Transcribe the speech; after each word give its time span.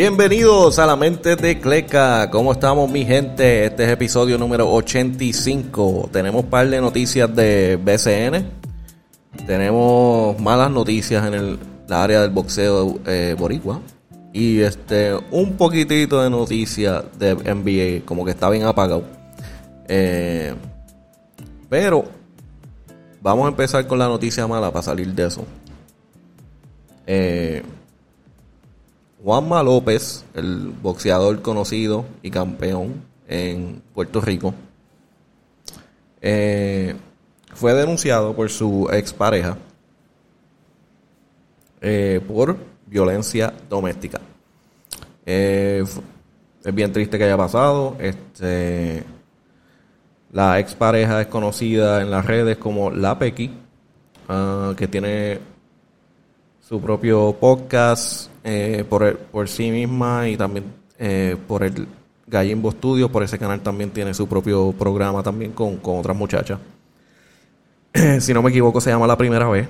Bienvenidos 0.00 0.78
a 0.78 0.86
la 0.86 0.96
mente 0.96 1.36
de 1.36 1.60
Cleca. 1.60 2.30
¿Cómo 2.30 2.52
estamos, 2.52 2.90
mi 2.90 3.04
gente? 3.04 3.66
Este 3.66 3.84
es 3.84 3.90
episodio 3.90 4.38
número 4.38 4.72
85. 4.72 6.08
Tenemos 6.10 6.46
par 6.46 6.70
de 6.70 6.80
noticias 6.80 7.36
de 7.36 7.76
BCN. 7.76 8.46
Tenemos 9.46 10.40
malas 10.40 10.70
noticias 10.70 11.26
en 11.26 11.34
el 11.34 11.58
área 11.90 12.22
del 12.22 12.30
boxeo 12.30 12.98
eh, 13.04 13.36
boricua. 13.38 13.82
Y 14.32 14.60
este 14.60 15.12
un 15.32 15.58
poquitito 15.58 16.22
de 16.22 16.30
noticias 16.30 17.04
de 17.18 17.34
NBA, 17.34 18.06
como 18.06 18.24
que 18.24 18.30
está 18.30 18.48
bien 18.48 18.62
apagado. 18.62 19.04
Eh, 19.86 20.54
pero 21.68 22.06
vamos 23.20 23.44
a 23.44 23.48
empezar 23.48 23.86
con 23.86 23.98
la 23.98 24.08
noticia 24.08 24.46
mala 24.46 24.72
para 24.72 24.82
salir 24.82 25.12
de 25.12 25.26
eso. 25.26 25.44
Eh, 27.06 27.62
Juanma 29.22 29.62
López, 29.62 30.24
el 30.34 30.72
boxeador 30.82 31.42
conocido 31.42 32.06
y 32.22 32.30
campeón 32.30 33.02
en 33.28 33.82
Puerto 33.92 34.20
Rico, 34.20 34.54
eh, 36.22 36.94
fue 37.54 37.74
denunciado 37.74 38.34
por 38.34 38.48
su 38.48 38.88
expareja 38.90 39.58
eh, 41.82 42.20
por 42.26 42.56
violencia 42.86 43.52
doméstica. 43.68 44.20
Eh, 45.26 45.84
es 46.64 46.74
bien 46.74 46.92
triste 46.92 47.18
que 47.18 47.24
haya 47.24 47.36
pasado. 47.36 47.96
Este, 47.98 49.04
la 50.32 50.58
expareja 50.58 51.20
es 51.20 51.26
conocida 51.26 52.00
en 52.00 52.10
las 52.10 52.24
redes 52.24 52.56
como 52.56 52.90
La 52.90 53.18
Pequi, 53.18 53.50
ah, 54.28 54.72
que 54.76 54.88
tiene 54.88 55.40
su 56.60 56.80
propio 56.80 57.36
podcast 57.38 58.29
eh, 58.44 58.84
por, 58.88 59.16
por 59.16 59.48
sí 59.48 59.70
misma 59.70 60.28
y 60.28 60.36
también 60.36 60.64
eh, 60.98 61.36
por 61.46 61.62
el 61.62 61.86
Gallimbo 62.26 62.70
Studio. 62.70 63.10
Por 63.10 63.22
ese 63.22 63.38
canal 63.38 63.60
también 63.60 63.90
tiene 63.90 64.14
su 64.14 64.28
propio 64.28 64.72
programa 64.72 65.22
también 65.22 65.52
con, 65.52 65.76
con 65.76 65.98
otras 65.98 66.16
muchachas. 66.16 66.58
si 68.20 68.32
no 68.32 68.42
me 68.42 68.50
equivoco, 68.50 68.80
se 68.80 68.90
llama 68.90 69.06
La 69.06 69.16
Primera 69.16 69.48
Vez. 69.48 69.68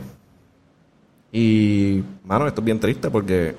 Y, 1.32 2.02
mano, 2.24 2.46
esto 2.46 2.60
es 2.60 2.64
bien 2.64 2.80
triste 2.80 3.10
porque 3.10 3.54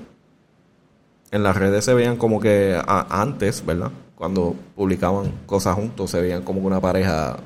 en 1.30 1.42
las 1.42 1.56
redes 1.56 1.84
se 1.84 1.94
veían 1.94 2.16
como 2.16 2.40
que 2.40 2.80
antes, 2.86 3.64
¿verdad? 3.64 3.90
Cuando 4.14 4.54
publicaban 4.76 5.32
cosas 5.46 5.74
juntos, 5.74 6.10
se 6.10 6.20
veían 6.20 6.42
como 6.42 6.60
una 6.60 6.80
pareja 6.80 7.38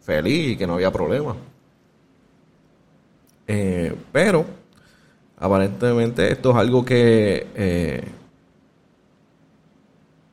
feliz 0.00 0.52
y 0.52 0.56
que 0.56 0.66
no 0.66 0.74
había 0.74 0.92
problema. 0.92 1.36
Eh, 3.46 3.94
pero, 4.12 4.44
aparentemente, 5.44 6.32
esto 6.32 6.52
es 6.52 6.56
algo 6.56 6.82
que 6.82 7.46
eh, 7.54 8.02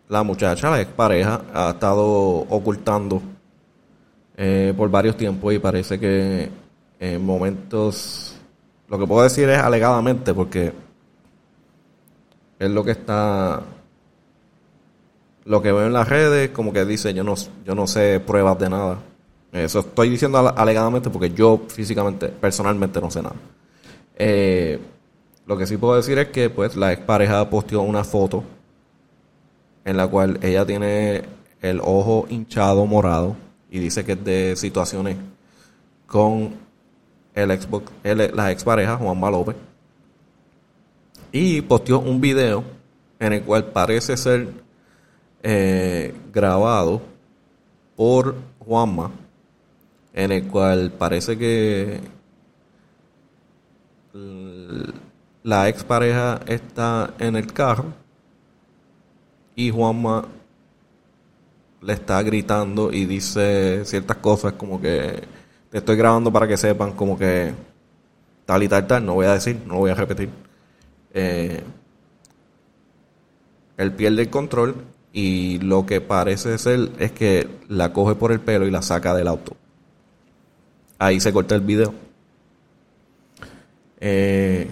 la 0.07 0.23
muchacha, 0.23 0.69
la 0.69 0.79
expareja, 0.79 1.41
ha 1.53 1.71
estado 1.71 2.05
ocultando 2.49 3.21
eh, 4.37 4.73
por 4.75 4.89
varios 4.89 5.17
tiempos 5.17 5.53
y 5.53 5.59
parece 5.59 5.99
que 5.99 6.49
en 6.97 7.25
momentos 7.25 8.37
lo 8.87 8.97
que 8.97 9.05
puedo 9.05 9.23
decir 9.23 9.49
es 9.49 9.59
alegadamente 9.59 10.33
porque 10.33 10.71
es 12.57 12.71
lo 12.71 12.83
que 12.85 12.91
está 12.91 13.61
lo 15.43 15.61
que 15.61 15.71
veo 15.73 15.87
en 15.87 15.93
las 15.93 16.07
redes 16.07 16.51
como 16.51 16.71
que 16.71 16.85
dice 16.85 17.13
yo 17.13 17.23
no 17.25 17.35
yo 17.65 17.75
no 17.75 17.85
sé 17.85 18.21
pruebas 18.21 18.57
de 18.59 18.69
nada. 18.69 18.99
Eso 19.51 19.79
estoy 19.79 20.09
diciendo 20.09 20.37
alegadamente 20.55 21.09
porque 21.09 21.31
yo 21.31 21.63
físicamente 21.67 22.29
personalmente 22.29 23.01
no 23.01 23.11
sé 23.11 23.21
nada. 23.21 23.35
Eh, 24.15 24.79
lo 25.51 25.57
que 25.57 25.67
sí 25.67 25.75
puedo 25.75 25.97
decir 25.97 26.17
es 26.17 26.29
que 26.29 26.49
pues 26.49 26.77
la 26.77 26.93
expareja 26.93 27.49
posteó 27.49 27.81
una 27.81 28.05
foto 28.05 28.41
en 29.83 29.97
la 29.97 30.07
cual 30.07 30.39
ella 30.41 30.65
tiene 30.65 31.23
el 31.59 31.81
ojo 31.81 32.25
hinchado 32.29 32.85
morado 32.85 33.35
y 33.69 33.79
dice 33.79 34.05
que 34.05 34.13
es 34.13 34.23
de 34.23 34.55
situaciones 34.55 35.17
con 36.07 36.55
el 37.35 37.61
Xbox, 37.61 37.91
el, 38.01 38.31
la 38.33 38.49
expareja 38.49 38.95
Juanma 38.95 39.29
López, 39.29 39.57
y 41.33 41.59
posteó 41.59 41.99
un 41.99 42.21
video 42.21 42.63
en 43.19 43.33
el 43.33 43.43
cual 43.43 43.65
parece 43.65 44.15
ser 44.15 44.47
eh, 45.43 46.15
grabado 46.31 47.01
por 47.97 48.35
Juanma, 48.59 49.11
en 50.13 50.31
el 50.31 50.47
cual 50.47 50.93
parece 50.97 51.37
que 51.37 51.99
la 55.43 55.67
expareja 55.69 56.39
está 56.45 57.13
en 57.19 57.35
el 57.35 57.51
carro 57.51 57.93
y 59.55 59.71
Juanma 59.71 60.27
le 61.81 61.93
está 61.93 62.21
gritando 62.21 62.91
y 62.91 63.05
dice 63.05 63.83
ciertas 63.85 64.17
cosas 64.17 64.53
como 64.53 64.79
que 64.79 65.23
te 65.71 65.77
estoy 65.79 65.95
grabando 65.95 66.31
para 66.31 66.47
que 66.47 66.57
sepan 66.57 66.91
como 66.93 67.17
que 67.17 67.53
tal 68.45 68.63
y 68.63 68.67
tal, 68.67 68.85
tal, 68.85 69.05
no 69.05 69.15
voy 69.15 69.25
a 69.25 69.33
decir, 69.33 69.59
no 69.65 69.77
voy 69.77 69.91
a 69.91 69.95
repetir. 69.95 70.29
Eh, 71.13 71.63
él 73.77 73.91
pierde 73.93 74.23
el 74.23 74.29
control 74.29 74.75
y 75.13 75.59
lo 75.59 75.85
que 75.85 76.01
parece 76.01 76.57
ser 76.57 76.91
es 76.99 77.11
que 77.11 77.47
la 77.67 77.91
coge 77.93 78.15
por 78.15 78.31
el 78.31 78.39
pelo 78.39 78.67
y 78.67 78.71
la 78.71 78.81
saca 78.81 79.13
del 79.13 79.27
auto. 79.27 79.55
Ahí 80.99 81.19
se 81.19 81.33
corta 81.33 81.55
el 81.55 81.61
video. 81.61 81.93
Eh, 83.99 84.69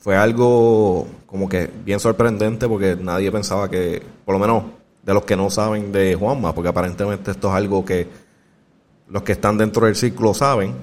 fue 0.00 0.16
algo 0.16 1.06
como 1.26 1.48
que 1.48 1.70
bien 1.84 2.00
sorprendente 2.00 2.66
porque 2.66 2.96
nadie 2.96 3.30
pensaba 3.30 3.68
que, 3.68 4.02
por 4.24 4.34
lo 4.34 4.38
menos 4.38 4.64
de 5.02 5.14
los 5.14 5.24
que 5.24 5.36
no 5.36 5.50
saben 5.50 5.92
de 5.92 6.14
Juanma, 6.14 6.54
porque 6.54 6.70
aparentemente 6.70 7.30
esto 7.30 7.48
es 7.48 7.54
algo 7.54 7.84
que 7.84 8.08
los 9.08 9.22
que 9.22 9.32
están 9.32 9.58
dentro 9.58 9.86
del 9.86 9.96
círculo 9.96 10.32
saben. 10.32 10.74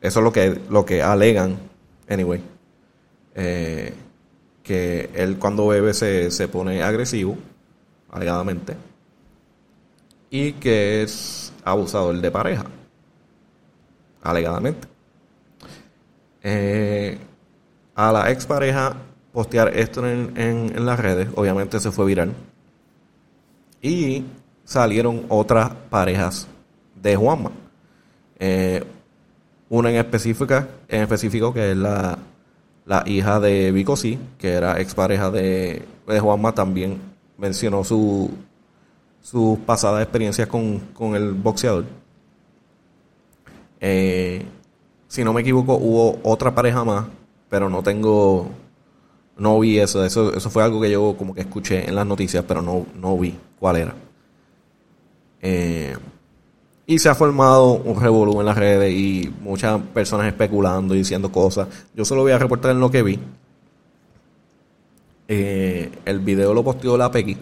Eso 0.00 0.20
es 0.20 0.24
lo 0.24 0.32
que, 0.32 0.60
lo 0.68 0.84
que 0.84 1.02
alegan, 1.02 1.56
anyway. 2.08 2.42
Eh, 3.34 3.94
que 4.62 5.10
él 5.14 5.38
cuando 5.38 5.66
bebe 5.66 5.94
se, 5.94 6.30
se 6.30 6.48
pone 6.48 6.82
agresivo, 6.82 7.36
alegadamente. 8.10 8.76
Y 10.30 10.52
que 10.52 11.02
es 11.02 11.52
abusador 11.64 12.20
de 12.20 12.30
pareja, 12.30 12.64
alegadamente. 14.22 14.86
Eh, 16.42 17.18
a 17.94 18.12
la 18.12 18.30
expareja 18.30 18.96
postear 19.32 19.76
esto 19.76 20.06
en, 20.06 20.32
en 20.36 20.86
las 20.86 20.98
redes, 20.98 21.28
obviamente 21.34 21.80
se 21.80 21.90
fue 21.90 22.06
viral. 22.06 22.32
Y 23.82 24.24
salieron 24.64 25.26
otras 25.28 25.70
parejas 25.90 26.46
de 27.00 27.16
Juanma. 27.16 27.50
Eh, 28.38 28.82
una 29.68 29.90
en 29.90 29.96
específica, 29.96 30.68
en 30.88 31.02
específico 31.02 31.52
que 31.52 31.72
es 31.72 31.76
la, 31.76 32.18
hija 33.06 33.40
de 33.40 33.72
Vico 33.72 33.96
sí, 33.96 34.18
que 34.38 34.52
era 34.52 34.80
expareja 34.80 35.30
de, 35.30 35.84
de 36.06 36.20
Juanma, 36.20 36.52
también 36.52 37.00
mencionó 37.38 37.84
su 37.84 38.30
sus 39.24 39.58
pasadas 39.60 40.02
experiencias 40.02 40.46
con, 40.46 41.14
el 41.14 41.32
boxeador. 41.32 41.86
Eh, 43.80 44.44
si 45.08 45.24
no 45.24 45.32
me 45.32 45.40
equivoco, 45.40 45.76
hubo 45.76 46.20
otra 46.22 46.54
pareja 46.54 46.84
más, 46.84 47.06
pero 47.54 47.70
no 47.70 47.84
tengo, 47.84 48.48
no 49.38 49.60
vi 49.60 49.78
eso. 49.78 50.04
Eso, 50.04 50.34
eso 50.34 50.50
fue 50.50 50.64
algo 50.64 50.80
que 50.80 50.90
yo 50.90 51.14
como 51.16 51.32
que 51.32 51.42
escuché 51.42 51.88
en 51.88 51.94
las 51.94 52.04
noticias, 52.04 52.44
pero 52.48 52.62
no, 52.62 52.84
no 52.96 53.16
vi 53.16 53.32
cuál 53.60 53.76
era. 53.76 53.94
Eh, 55.40 55.96
y 56.84 56.98
se 56.98 57.08
ha 57.08 57.14
formado 57.14 57.74
un 57.74 58.00
revolú 58.00 58.40
en 58.40 58.46
las 58.46 58.58
redes 58.58 58.92
y 58.92 59.32
muchas 59.40 59.80
personas 59.94 60.26
especulando 60.26 60.96
y 60.96 60.98
diciendo 60.98 61.30
cosas. 61.30 61.68
Yo 61.94 62.04
solo 62.04 62.22
voy 62.22 62.32
a 62.32 62.38
reportar 62.38 62.72
en 62.72 62.80
lo 62.80 62.90
que 62.90 63.04
vi. 63.04 63.20
Eh, 65.28 65.92
el 66.06 66.18
video 66.18 66.52
lo 66.52 66.64
posteó 66.64 66.96
la 66.96 67.08
Pequi. 67.12 67.36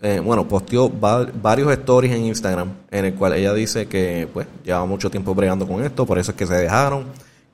Eh, 0.00 0.22
bueno, 0.24 0.48
posteó 0.48 0.88
varios 0.88 1.70
stories 1.70 2.14
en 2.14 2.24
Instagram 2.24 2.70
en 2.90 3.04
el 3.04 3.14
cual 3.14 3.34
ella 3.34 3.52
dice 3.52 3.88
que 3.88 4.26
pues 4.32 4.46
lleva 4.64 4.86
mucho 4.86 5.10
tiempo 5.10 5.34
bregando 5.34 5.66
con 5.66 5.84
esto, 5.84 6.06
por 6.06 6.18
eso 6.18 6.30
es 6.30 6.36
que 6.38 6.46
se 6.46 6.54
dejaron, 6.54 7.04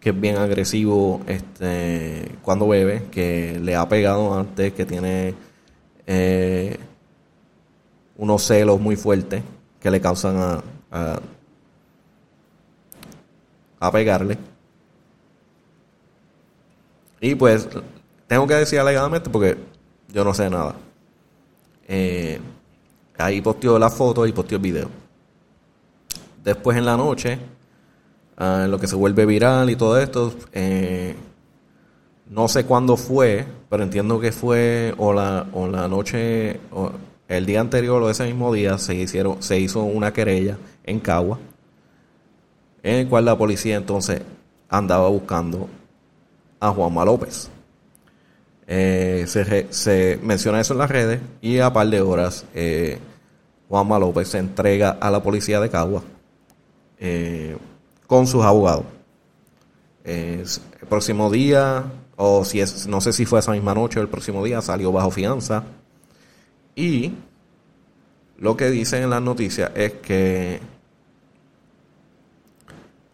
que 0.02 0.10
es 0.10 0.20
bien 0.20 0.36
agresivo 0.36 1.22
este 1.28 2.32
cuando 2.42 2.66
bebe, 2.66 3.04
que 3.12 3.60
le 3.62 3.76
ha 3.76 3.88
pegado 3.88 4.36
antes, 4.36 4.72
que 4.72 4.84
tiene 4.84 5.32
eh, 6.08 6.76
unos 8.16 8.42
celos 8.42 8.80
muy 8.80 8.96
fuertes 8.96 9.44
que 9.78 9.92
le 9.92 10.00
causan 10.00 10.36
a, 10.90 11.20
a, 13.78 13.92
pegarle. 13.92 14.38
Y 17.20 17.36
pues 17.36 17.68
tengo 18.26 18.48
que 18.48 18.54
decir 18.54 18.80
alegadamente 18.80 19.30
porque 19.30 19.56
yo 20.08 20.24
no 20.24 20.34
sé 20.34 20.50
nada. 20.50 20.74
Eh, 21.86 22.40
ahí 23.18 23.40
posteó 23.40 23.78
la 23.78 23.88
foto 23.88 24.26
y 24.26 24.32
posteó 24.32 24.56
el 24.56 24.62
video. 24.62 24.88
Después 26.42 26.76
en 26.76 26.86
la 26.86 26.96
noche, 26.96 27.38
lo 28.42 28.78
que 28.78 28.86
se 28.86 28.96
vuelve 28.96 29.26
viral 29.26 29.70
y 29.70 29.76
todo 29.76 29.98
esto, 30.00 30.34
eh, 30.52 31.14
no 32.28 32.48
sé 32.48 32.64
cuándo 32.64 32.96
fue, 32.96 33.46
pero 33.68 33.82
entiendo 33.82 34.18
que 34.18 34.32
fue 34.32 34.94
o 34.98 35.12
la, 35.12 35.46
o 35.52 35.68
la 35.68 35.86
noche, 35.86 36.58
o 36.72 36.90
el 37.28 37.46
día 37.46 37.60
anterior 37.60 38.02
o 38.02 38.10
ese 38.10 38.24
mismo 38.24 38.52
día 38.52 38.78
se, 38.78 38.94
hicieron, 38.94 39.42
se 39.42 39.60
hizo 39.60 39.82
una 39.82 40.12
querella 40.12 40.58
en 40.84 40.98
Cagua, 40.98 41.38
en 42.82 42.96
el 42.96 43.08
cual 43.08 43.26
la 43.26 43.38
policía 43.38 43.76
entonces 43.76 44.22
andaba 44.68 45.08
buscando 45.08 45.68
a 46.58 46.70
Juanma 46.70 47.04
López. 47.04 47.48
Eh, 48.66 49.24
se, 49.28 50.18
menciona 50.22 50.60
eso 50.60 50.72
en 50.72 50.78
las 50.78 50.90
redes 50.90 51.20
y 51.40 51.58
a 51.58 51.72
par 51.72 51.88
de 51.88 52.00
horas 52.00 52.46
eh, 52.54 52.98
Juanma 53.68 53.98
López 53.98 54.28
se 54.28 54.38
entrega 54.38 54.90
a 54.90 55.10
la 55.10 55.22
policía 55.22 55.60
de 55.60 55.68
Cagua 55.68 56.02
con 58.12 58.26
sus 58.26 58.44
abogados. 58.44 58.84
el 60.04 60.46
próximo 60.86 61.30
día, 61.30 61.84
o 62.16 62.44
si 62.44 62.60
es, 62.60 62.86
no 62.86 63.00
sé 63.00 63.10
si 63.10 63.24
fue 63.24 63.38
esa 63.38 63.52
misma 63.52 63.72
noche 63.72 63.98
o 63.98 64.02
el 64.02 64.08
próximo 64.10 64.44
día, 64.44 64.60
salió 64.60 64.92
bajo 64.92 65.10
fianza. 65.10 65.64
Y 66.76 67.14
lo 68.36 68.54
que 68.54 68.68
dicen 68.68 69.04
en 69.04 69.08
las 69.08 69.22
noticias 69.22 69.72
es 69.74 69.94
que 69.94 70.60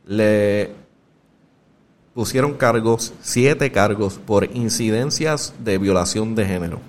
le 0.04 0.72
pusieron 2.12 2.54
cargos, 2.54 3.14
siete 3.20 3.70
cargos 3.70 4.14
por 4.14 4.50
incidencias 4.56 5.54
de 5.60 5.78
violación 5.78 6.34
de 6.34 6.44
género. 6.44 6.80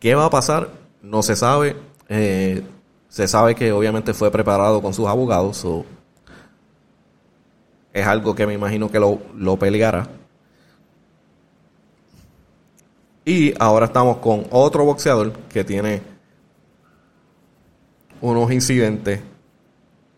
¿Qué 0.00 0.14
va 0.14 0.26
a 0.26 0.30
pasar? 0.30 0.68
No 1.00 1.22
se 1.22 1.34
sabe. 1.34 1.76
Eh, 2.10 2.62
se 3.08 3.26
sabe 3.26 3.54
que 3.54 3.72
obviamente 3.72 4.12
fue 4.12 4.30
preparado 4.30 4.82
con 4.82 4.92
sus 4.92 5.06
abogados. 5.06 5.64
Es 7.96 8.06
algo 8.06 8.34
que 8.34 8.46
me 8.46 8.52
imagino 8.52 8.90
que 8.90 9.00
lo, 9.00 9.18
lo 9.34 9.58
peleará. 9.58 10.06
Y 13.24 13.54
ahora 13.58 13.86
estamos 13.86 14.18
con 14.18 14.46
otro 14.50 14.84
boxeador 14.84 15.32
que 15.48 15.64
tiene 15.64 16.02
unos 18.20 18.52
incidentes 18.52 19.22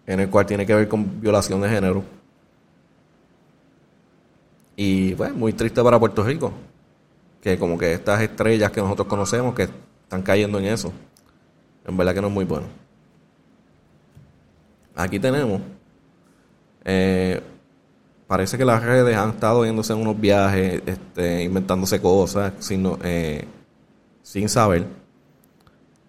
en 0.09 0.19
el 0.19 0.29
cual 0.29 0.45
tiene 0.45 0.67
que 0.67 0.75
ver 0.75 0.89
con 0.89 1.21
violación 1.21 1.61
de 1.61 1.69
género 1.69 2.03
y 4.75 5.15
bueno, 5.15 5.37
muy 5.37 5.53
triste 5.53 5.81
para 5.81 6.01
Puerto 6.01 6.25
Rico, 6.25 6.53
que 7.41 7.57
como 7.61 7.79
que 7.79 7.93
estas 7.93 8.21
estrellas 8.23 8.73
que 8.73 8.81
nosotros 8.81 9.07
conocemos 9.07 9.55
que 9.55 9.69
están 10.03 10.23
cayendo 10.23 10.59
en 10.59 10.65
eso, 10.65 10.93
en 11.87 11.97
verdad 11.97 12.13
que 12.13 12.21
no 12.23 12.27
es 12.27 12.35
muy 12.35 12.45
bueno. 12.45 12.67
Aquí 14.97 15.21
tenemos, 15.21 15.61
eh, 16.85 17.41
parece 18.29 18.57
que 18.57 18.65
las 18.65 18.85
redes 18.85 19.17
han 19.17 19.31
estado 19.31 19.65
yéndose 19.65 19.93
en 19.93 20.01
unos 20.01 20.21
viajes, 20.21 20.83
este, 20.87 21.43
inventándose 21.43 22.01
cosas 22.01 22.53
sin, 22.61 22.89
eh, 23.03 23.45
sin 24.23 24.49
saber. 24.49 24.87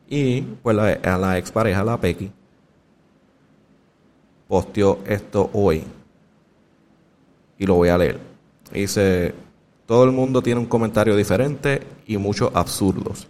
Y 0.08 0.42
pues 0.42 0.76
la, 0.76 1.00
a 1.04 1.18
la 1.18 1.38
expareja, 1.38 1.84
la 1.84 2.00
Pequi, 2.00 2.32
posteó 4.48 5.00
esto 5.08 5.50
hoy. 5.54 5.84
Y 7.58 7.66
lo 7.66 7.76
voy 7.76 7.90
a 7.90 7.98
leer. 7.98 8.20
Dice, 8.72 9.34
todo 9.86 10.04
el 10.04 10.12
mundo 10.12 10.42
tiene 10.42 10.60
un 10.60 10.68
comentario 10.68 11.16
diferente 11.16 11.82
y 12.06 12.18
muchos 12.18 12.52
absurdos. 12.54 13.28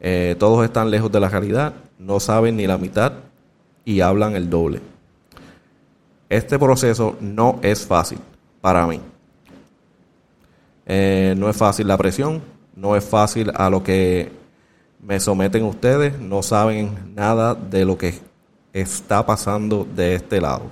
Eh, 0.00 0.36
todos 0.38 0.64
están 0.64 0.90
lejos 0.90 1.10
de 1.10 1.20
la 1.20 1.28
realidad, 1.28 1.74
no 1.98 2.20
saben 2.20 2.56
ni 2.56 2.66
la 2.66 2.78
mitad 2.78 3.12
y 3.84 4.00
hablan 4.00 4.36
el 4.36 4.48
doble. 4.48 4.80
Este 6.28 6.58
proceso 6.58 7.16
no 7.20 7.58
es 7.62 7.86
fácil 7.86 8.18
para 8.60 8.86
mí. 8.86 9.00
Eh, 10.86 11.34
no 11.36 11.48
es 11.48 11.56
fácil 11.56 11.86
la 11.86 11.96
presión, 11.96 12.42
no 12.74 12.96
es 12.96 13.04
fácil 13.04 13.50
a 13.54 13.70
lo 13.70 13.82
que 13.82 14.30
me 15.00 15.20
someten 15.20 15.64
ustedes, 15.64 16.18
no 16.18 16.42
saben 16.42 17.14
nada 17.14 17.54
de 17.54 17.84
lo 17.84 17.96
que 17.96 18.14
está 18.72 19.24
pasando 19.24 19.86
de 19.94 20.14
este 20.14 20.40
lado. 20.40 20.64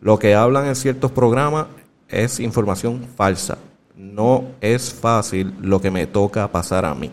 Lo 0.00 0.18
que 0.18 0.34
hablan 0.34 0.66
en 0.66 0.76
ciertos 0.76 1.12
programas 1.12 1.66
es 2.08 2.40
información 2.40 3.06
falsa. 3.16 3.58
No 3.96 4.46
es 4.60 4.92
fácil 4.92 5.54
lo 5.60 5.80
que 5.80 5.90
me 5.90 6.06
toca 6.06 6.50
pasar 6.50 6.84
a 6.84 6.94
mí. 6.94 7.10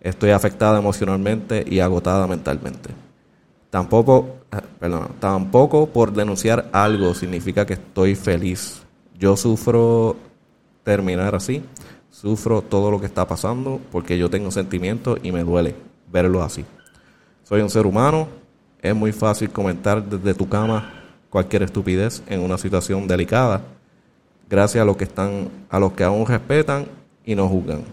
Estoy 0.00 0.30
afectada 0.30 0.78
emocionalmente 0.78 1.64
y 1.68 1.80
agotada 1.80 2.26
mentalmente. 2.26 2.90
Tampoco, 3.72 4.36
eh, 4.52 4.58
perdón, 4.78 5.12
tampoco 5.18 5.86
por 5.86 6.12
denunciar 6.12 6.68
algo 6.72 7.14
significa 7.14 7.64
que 7.64 7.72
estoy 7.72 8.14
feliz. 8.14 8.82
Yo 9.18 9.34
sufro 9.34 10.14
terminar 10.84 11.34
así. 11.34 11.62
Sufro 12.10 12.60
todo 12.60 12.90
lo 12.90 13.00
que 13.00 13.06
está 13.06 13.26
pasando 13.26 13.80
porque 13.90 14.18
yo 14.18 14.28
tengo 14.28 14.50
sentimientos 14.50 15.18
y 15.22 15.32
me 15.32 15.42
duele 15.42 15.74
verlo 16.12 16.42
así. 16.42 16.66
Soy 17.44 17.62
un 17.62 17.70
ser 17.70 17.86
humano. 17.86 18.28
Es 18.82 18.94
muy 18.94 19.10
fácil 19.10 19.48
comentar 19.48 20.04
desde 20.04 20.34
tu 20.34 20.46
cama 20.46 20.92
cualquier 21.30 21.62
estupidez 21.62 22.22
en 22.26 22.40
una 22.40 22.58
situación 22.58 23.08
delicada 23.08 23.62
gracias 24.50 24.82
a 24.82 24.84
los 24.84 24.98
que 24.98 25.04
están, 25.04 25.48
a 25.70 25.80
los 25.80 25.94
que 25.94 26.04
aún 26.04 26.26
respetan 26.26 26.84
y 27.24 27.34
no 27.34 27.48
juzgan. 27.48 27.84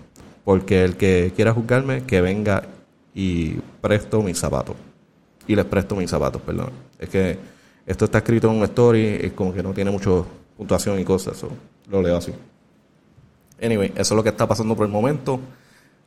Porque 0.43 0.83
el 0.83 0.97
que 0.97 1.31
quiera 1.37 1.53
juzgarme, 1.53 2.03
que 2.03 2.19
venga 2.19 2.63
y 3.15 3.53
presto 3.79 4.21
mis 4.21 4.37
zapatos. 4.37 4.75
Y 5.49 5.55
les 5.55 5.65
presto 5.65 5.95
mis 5.95 6.11
zapatos, 6.11 6.39
perdón. 6.43 6.69
Es 6.99 7.09
que 7.09 7.35
esto 7.83 8.05
está 8.05 8.19
escrito 8.19 8.51
en 8.51 8.57
un 8.57 8.63
story, 8.65 9.17
es 9.19 9.31
como 9.31 9.51
que 9.51 9.63
no 9.63 9.73
tiene 9.73 9.89
mucha 9.89 10.11
puntuación 10.55 10.99
y 10.99 11.03
cosas, 11.03 11.43
lo 11.89 12.03
leo 12.03 12.17
así. 12.17 12.31
Anyway, 13.59 13.91
eso 13.95 14.13
es 14.13 14.15
lo 14.15 14.21
que 14.21 14.29
está 14.29 14.47
pasando 14.47 14.75
por 14.75 14.85
el 14.85 14.91
momento. 14.91 15.39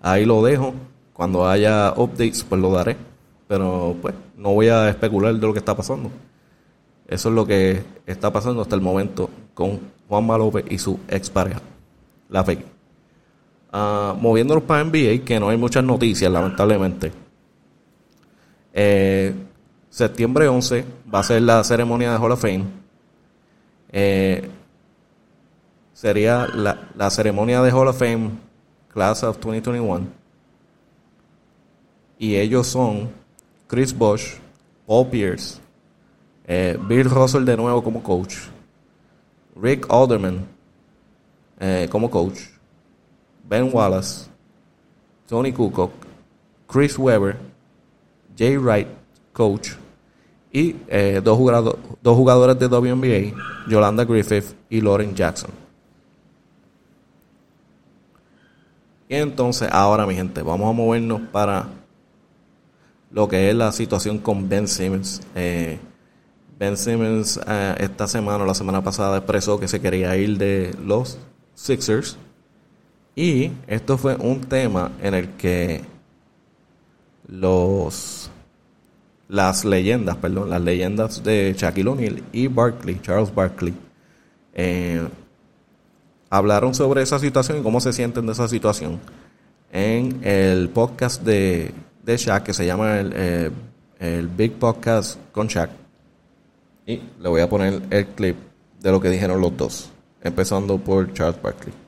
Ahí 0.00 0.24
lo 0.24 0.44
dejo. 0.44 0.74
Cuando 1.12 1.44
haya 1.44 1.92
updates, 1.96 2.44
pues 2.44 2.60
lo 2.60 2.70
daré. 2.70 2.96
Pero 3.48 3.96
pues 4.00 4.14
no 4.36 4.54
voy 4.54 4.68
a 4.68 4.88
especular 4.88 5.34
de 5.34 5.44
lo 5.44 5.52
que 5.52 5.58
está 5.58 5.76
pasando. 5.76 6.08
Eso 7.08 7.28
es 7.28 7.34
lo 7.34 7.44
que 7.44 7.82
está 8.06 8.32
pasando 8.32 8.62
hasta 8.62 8.76
el 8.76 8.80
momento 8.80 9.28
con 9.54 9.80
Juanma 10.08 10.38
López 10.38 10.66
y 10.70 10.78
su 10.78 11.00
expareja, 11.08 11.60
la 12.28 12.44
Peggy. 12.44 12.64
Uh, 13.72 14.14
moviéndonos 14.20 14.62
para 14.62 14.84
NBA, 14.84 15.24
que 15.24 15.40
no 15.40 15.48
hay 15.48 15.56
muchas 15.56 15.82
noticias, 15.82 16.30
lamentablemente. 16.30 17.21
Eh, 18.72 19.34
septiembre 19.90 20.48
11 20.48 20.84
va 21.12 21.20
a 21.20 21.22
ser 21.22 21.42
la 21.42 21.62
ceremonia 21.62 22.12
de 22.12 22.18
Hall 22.18 22.32
of 22.32 22.40
Fame. 22.40 22.64
Eh, 23.90 24.48
sería 25.92 26.46
la, 26.46 26.88
la, 26.96 27.10
ceremonia 27.10 27.60
de 27.60 27.70
Hall 27.70 27.88
of 27.88 27.98
Fame 27.98 28.30
Class 28.88 29.22
of 29.22 29.38
2021. 29.38 30.06
Y 32.18 32.36
ellos 32.36 32.66
son 32.66 33.10
Chris 33.66 33.96
Bosh, 33.96 34.36
Paul 34.86 35.08
Pierce, 35.08 35.60
eh, 36.46 36.78
Bill 36.88 37.10
Russell 37.10 37.44
de 37.44 37.56
nuevo 37.56 37.82
como 37.82 38.02
coach, 38.02 38.36
Rick 39.56 39.86
Alderman 39.90 40.46
como 41.90 42.10
coach, 42.10 42.40
Ben 43.48 43.70
Wallace, 43.72 44.28
Tony 45.28 45.52
Kukoc, 45.52 45.92
Chris 46.66 46.98
Webber, 46.98 47.51
Jay 48.36 48.56
Wright, 48.56 48.88
coach, 49.32 49.70
y 50.52 50.76
eh, 50.88 51.20
dos, 51.24 51.38
dos 52.02 52.16
jugadores 52.16 52.58
de 52.58 52.66
WNBA, 52.66 53.68
Yolanda 53.68 54.04
Griffith 54.04 54.54
y 54.68 54.80
Lauren 54.80 55.14
Jackson. 55.14 55.50
Y 59.08 59.14
entonces, 59.14 59.68
ahora 59.70 60.06
mi 60.06 60.14
gente, 60.14 60.42
vamos 60.42 60.68
a 60.68 60.72
movernos 60.72 61.20
para 61.32 61.68
lo 63.10 63.28
que 63.28 63.50
es 63.50 63.54
la 63.54 63.72
situación 63.72 64.18
con 64.18 64.48
Ben 64.48 64.68
Simmons. 64.68 65.20
Eh, 65.34 65.78
Ben 66.58 66.76
Simmons 66.76 67.40
eh, 67.46 67.74
esta 67.78 68.06
semana 68.06 68.44
o 68.44 68.46
la 68.46 68.54
semana 68.54 68.82
pasada 68.82 69.18
expresó 69.18 69.58
que 69.58 69.68
se 69.68 69.80
quería 69.80 70.16
ir 70.16 70.38
de 70.38 70.74
los 70.82 71.18
Sixers. 71.54 72.16
Y 73.14 73.50
esto 73.66 73.98
fue 73.98 74.16
un 74.16 74.40
tema 74.40 74.92
en 75.02 75.14
el 75.14 75.28
que 75.30 75.82
los 77.28 78.30
las 79.28 79.64
leyendas, 79.64 80.16
perdón, 80.16 80.50
las 80.50 80.60
leyendas 80.60 81.24
de 81.24 81.54
Shaquille 81.56 81.88
O'Neal 81.88 82.22
y 82.32 82.48
Barkley, 82.48 83.00
Charles 83.00 83.34
Barkley, 83.34 83.74
eh, 84.52 85.08
hablaron 86.28 86.74
sobre 86.74 87.02
esa 87.02 87.18
situación 87.18 87.58
y 87.58 87.62
cómo 87.62 87.80
se 87.80 87.94
sienten 87.94 88.26
de 88.26 88.32
esa 88.32 88.46
situación 88.46 89.00
en 89.72 90.20
el 90.22 90.68
podcast 90.68 91.22
de, 91.22 91.72
de 92.02 92.16
Shaq 92.18 92.42
que 92.42 92.52
se 92.52 92.66
llama 92.66 93.00
el, 93.00 93.12
eh, 93.14 93.50
el 94.00 94.28
Big 94.28 94.52
Podcast 94.52 95.18
con 95.32 95.46
Shaq. 95.46 95.70
Y 96.86 97.00
le 97.20 97.28
voy 97.28 97.40
a 97.40 97.48
poner 97.48 97.80
el 97.88 98.06
clip 98.08 98.36
de 98.80 98.90
lo 98.90 99.00
que 99.00 99.08
dijeron 99.08 99.40
los 99.40 99.56
dos, 99.56 99.90
empezando 100.22 100.76
por 100.76 101.10
Charles 101.14 101.40
Barkley. 101.40 101.81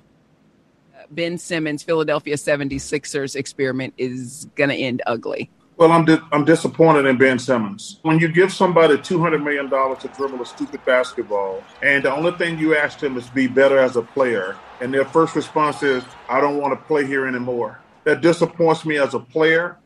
Ben 1.10 1.38
Simmons, 1.38 1.82
Philadelphia 1.82 2.36
76ers 2.36 3.36
experiment 3.36 3.94
is 3.98 4.46
going 4.54 4.70
to 4.70 4.76
end 4.76 5.02
ugly. 5.06 5.50
Well, 5.76 5.90
I'm 5.90 6.04
di- 6.04 6.20
I'm 6.30 6.44
disappointed 6.44 7.04
in 7.06 7.18
Ben 7.18 7.38
Simmons. 7.38 7.98
When 8.02 8.20
you 8.20 8.28
give 8.28 8.52
somebody 8.52 8.96
two 8.96 9.18
hundred 9.18 9.42
million 9.42 9.68
dollars 9.68 9.98
to 10.02 10.08
dribble 10.08 10.40
a 10.40 10.46
stupid 10.46 10.84
basketball, 10.84 11.64
and 11.82 12.04
the 12.04 12.14
only 12.14 12.30
thing 12.32 12.58
you 12.60 12.76
ask 12.76 13.00
them 13.00 13.16
is 13.16 13.28
be 13.30 13.48
better 13.48 13.78
as 13.78 13.96
a 13.96 14.02
player, 14.02 14.56
and 14.80 14.94
their 14.94 15.04
first 15.04 15.34
response 15.34 15.82
is, 15.82 16.04
"I 16.28 16.40
don't 16.40 16.58
want 16.58 16.78
to 16.78 16.86
play 16.86 17.04
here 17.04 17.26
anymore." 17.26 17.80
That 18.04 18.20
disappoints 18.20 18.84
me 18.84 18.98
as 18.98 19.14
a 19.14 19.18
player. 19.18 19.78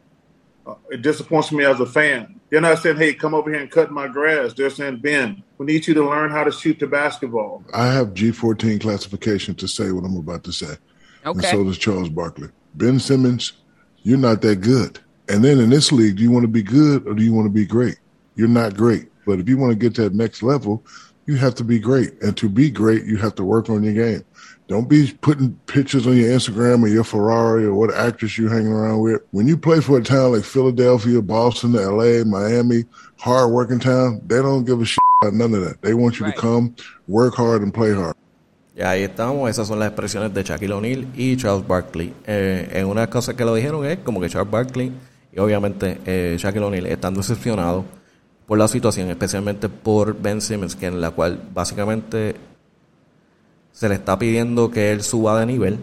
Uh, 0.67 0.75
it 0.91 1.01
disappoints 1.01 1.53
me 1.53 1.65
as 1.65 1.81
a 1.81 1.87
fan. 1.87 2.39
They're 2.51 2.61
not 2.61 2.81
saying, 2.81 2.99
"Hey, 2.99 3.15
come 3.15 3.33
over 3.33 3.51
here 3.51 3.61
and 3.61 3.71
cut 3.71 3.91
my 3.91 4.09
grass." 4.09 4.53
They're 4.53 4.69
saying, 4.69 4.99
"Ben, 4.99 5.43
we 5.57 5.65
need 5.65 5.87
you 5.87 5.95
to 5.95 6.07
learn 6.07 6.31
how 6.31 6.45
to 6.45 6.53
shoot 6.53 6.79
the 6.79 6.87
basketball." 6.87 7.65
I 7.73 7.87
have 7.95 8.09
G14 8.13 8.79
classification 8.79 9.55
to 9.55 9.67
say 9.67 9.91
what 9.91 10.05
I'm 10.05 10.19
about 10.19 10.45
to 10.45 10.53
say. 10.53 10.77
Okay. 11.29 11.49
And 11.49 11.59
so 11.59 11.65
does 11.65 11.79
Charles 11.79 12.09
Barkley. 12.09 12.49
Ben 12.75 12.99
Simmons, 12.99 13.53
you're 14.03 14.19
not 14.19 14.41
that 14.43 14.61
good. 14.61 14.99
And 15.29 15.45
then 15.45 15.61
in 15.61 15.71
this 15.71 15.93
league, 15.93 16.17
do 16.17 16.23
you 16.23 16.31
want 16.31 16.45
to 16.45 16.49
be 16.49 16.63
good 16.63 17.07
or 17.07 17.15
do 17.15 17.23
you 17.23 17.33
want 17.33 17.47
to 17.47 17.53
be 17.53 17.67
great? 17.67 17.99
You're 18.35 18.49
not 18.49 18.77
great. 18.77 19.09
But 19.27 19.41
if 19.41 19.49
you 19.49 19.59
want 19.59 19.73
to 19.73 19.79
get 19.79 19.95
to 19.97 20.03
that 20.03 20.15
next 20.15 20.43
level, 20.43 20.83
you 21.27 21.37
have 21.37 21.55
to 21.57 21.65
be 21.65 21.79
great. 21.79 22.21
And 22.23 22.35
to 22.39 22.49
be 22.49 22.71
great, 22.71 23.05
you 23.05 23.19
have 23.19 23.35
to 23.35 23.45
work 23.45 23.69
on 23.69 23.83
your 23.83 23.93
game. 23.93 24.25
Don't 24.69 24.89
be 24.89 25.13
putting 25.21 25.55
pictures 25.67 26.07
on 26.07 26.17
your 26.17 26.31
Instagram 26.31 26.83
or 26.83 26.89
your 26.89 27.05
Ferrari 27.05 27.65
or 27.65 27.75
what 27.75 27.93
actress 27.95 28.39
you're 28.39 28.51
hanging 28.51 28.73
around 28.73 29.01
with. 29.01 29.23
When 29.31 29.47
you 29.47 29.57
play 29.57 29.81
for 29.81 29.99
a 29.99 30.03
town 30.03 30.33
like 30.33 30.45
Philadelphia, 30.45 31.21
Boston, 31.21 31.73
LA, 31.73 32.25
Miami, 32.25 32.85
hard 33.19 33.51
working 33.51 33.81
town, 33.81 34.23
they 34.27 34.37
don't 34.37 34.65
give 34.65 34.81
a 34.81 34.85
shit 34.85 34.99
about 35.23 35.35
none 35.35 35.55
of 35.55 35.65
that. 35.65 35.83
They 35.83 35.95
want 35.95 36.19
you 36.19 36.27
right. 36.27 36.35
to 36.35 36.41
come, 36.41 36.77
work 37.07 37.35
hard, 37.35 37.63
and 37.63 37.73
play 37.73 37.93
hard. 37.93 38.15
Y 38.79 38.83
ahí 38.83 39.03
estamos, 39.03 39.51
esas 39.51 39.67
son 39.67 39.81
las 39.81 39.89
expresiones 39.89 40.33
de 40.33 40.45
Shaquille 40.45 40.73
O'Neal 40.73 41.09
y 41.17 41.37
Charles 41.37 41.67
Barkley. 41.67 42.15
Eh, 42.25 42.69
en 42.75 42.87
una 42.87 43.11
cosa 43.11 43.35
que 43.35 43.45
lo 43.45 43.53
dijeron 43.53 43.85
es 43.85 43.99
como 43.99 44.21
que 44.21 44.29
Charles 44.29 44.53
Barkley 44.53 44.93
y 45.33 45.41
obviamente 45.41 45.99
eh, 46.07 46.37
Shaquille 46.39 46.65
O'Neal 46.65 46.87
están 46.87 47.15
decepcionados 47.15 47.85
por 48.47 48.57
la 48.57 48.69
situación, 48.69 49.11
especialmente 49.11 49.69
por 49.69 50.17
Ben 50.23 50.41
Simmons, 50.41 50.77
que 50.77 50.87
en 50.87 51.01
la 51.01 51.11
cual 51.11 51.43
básicamente 51.53 52.37
se 53.73 53.89
le 53.89 53.97
está 53.97 54.17
pidiendo 54.17 54.71
que 54.71 54.93
él 54.93 55.03
suba 55.03 55.41
de 55.41 55.47
nivel 55.47 55.79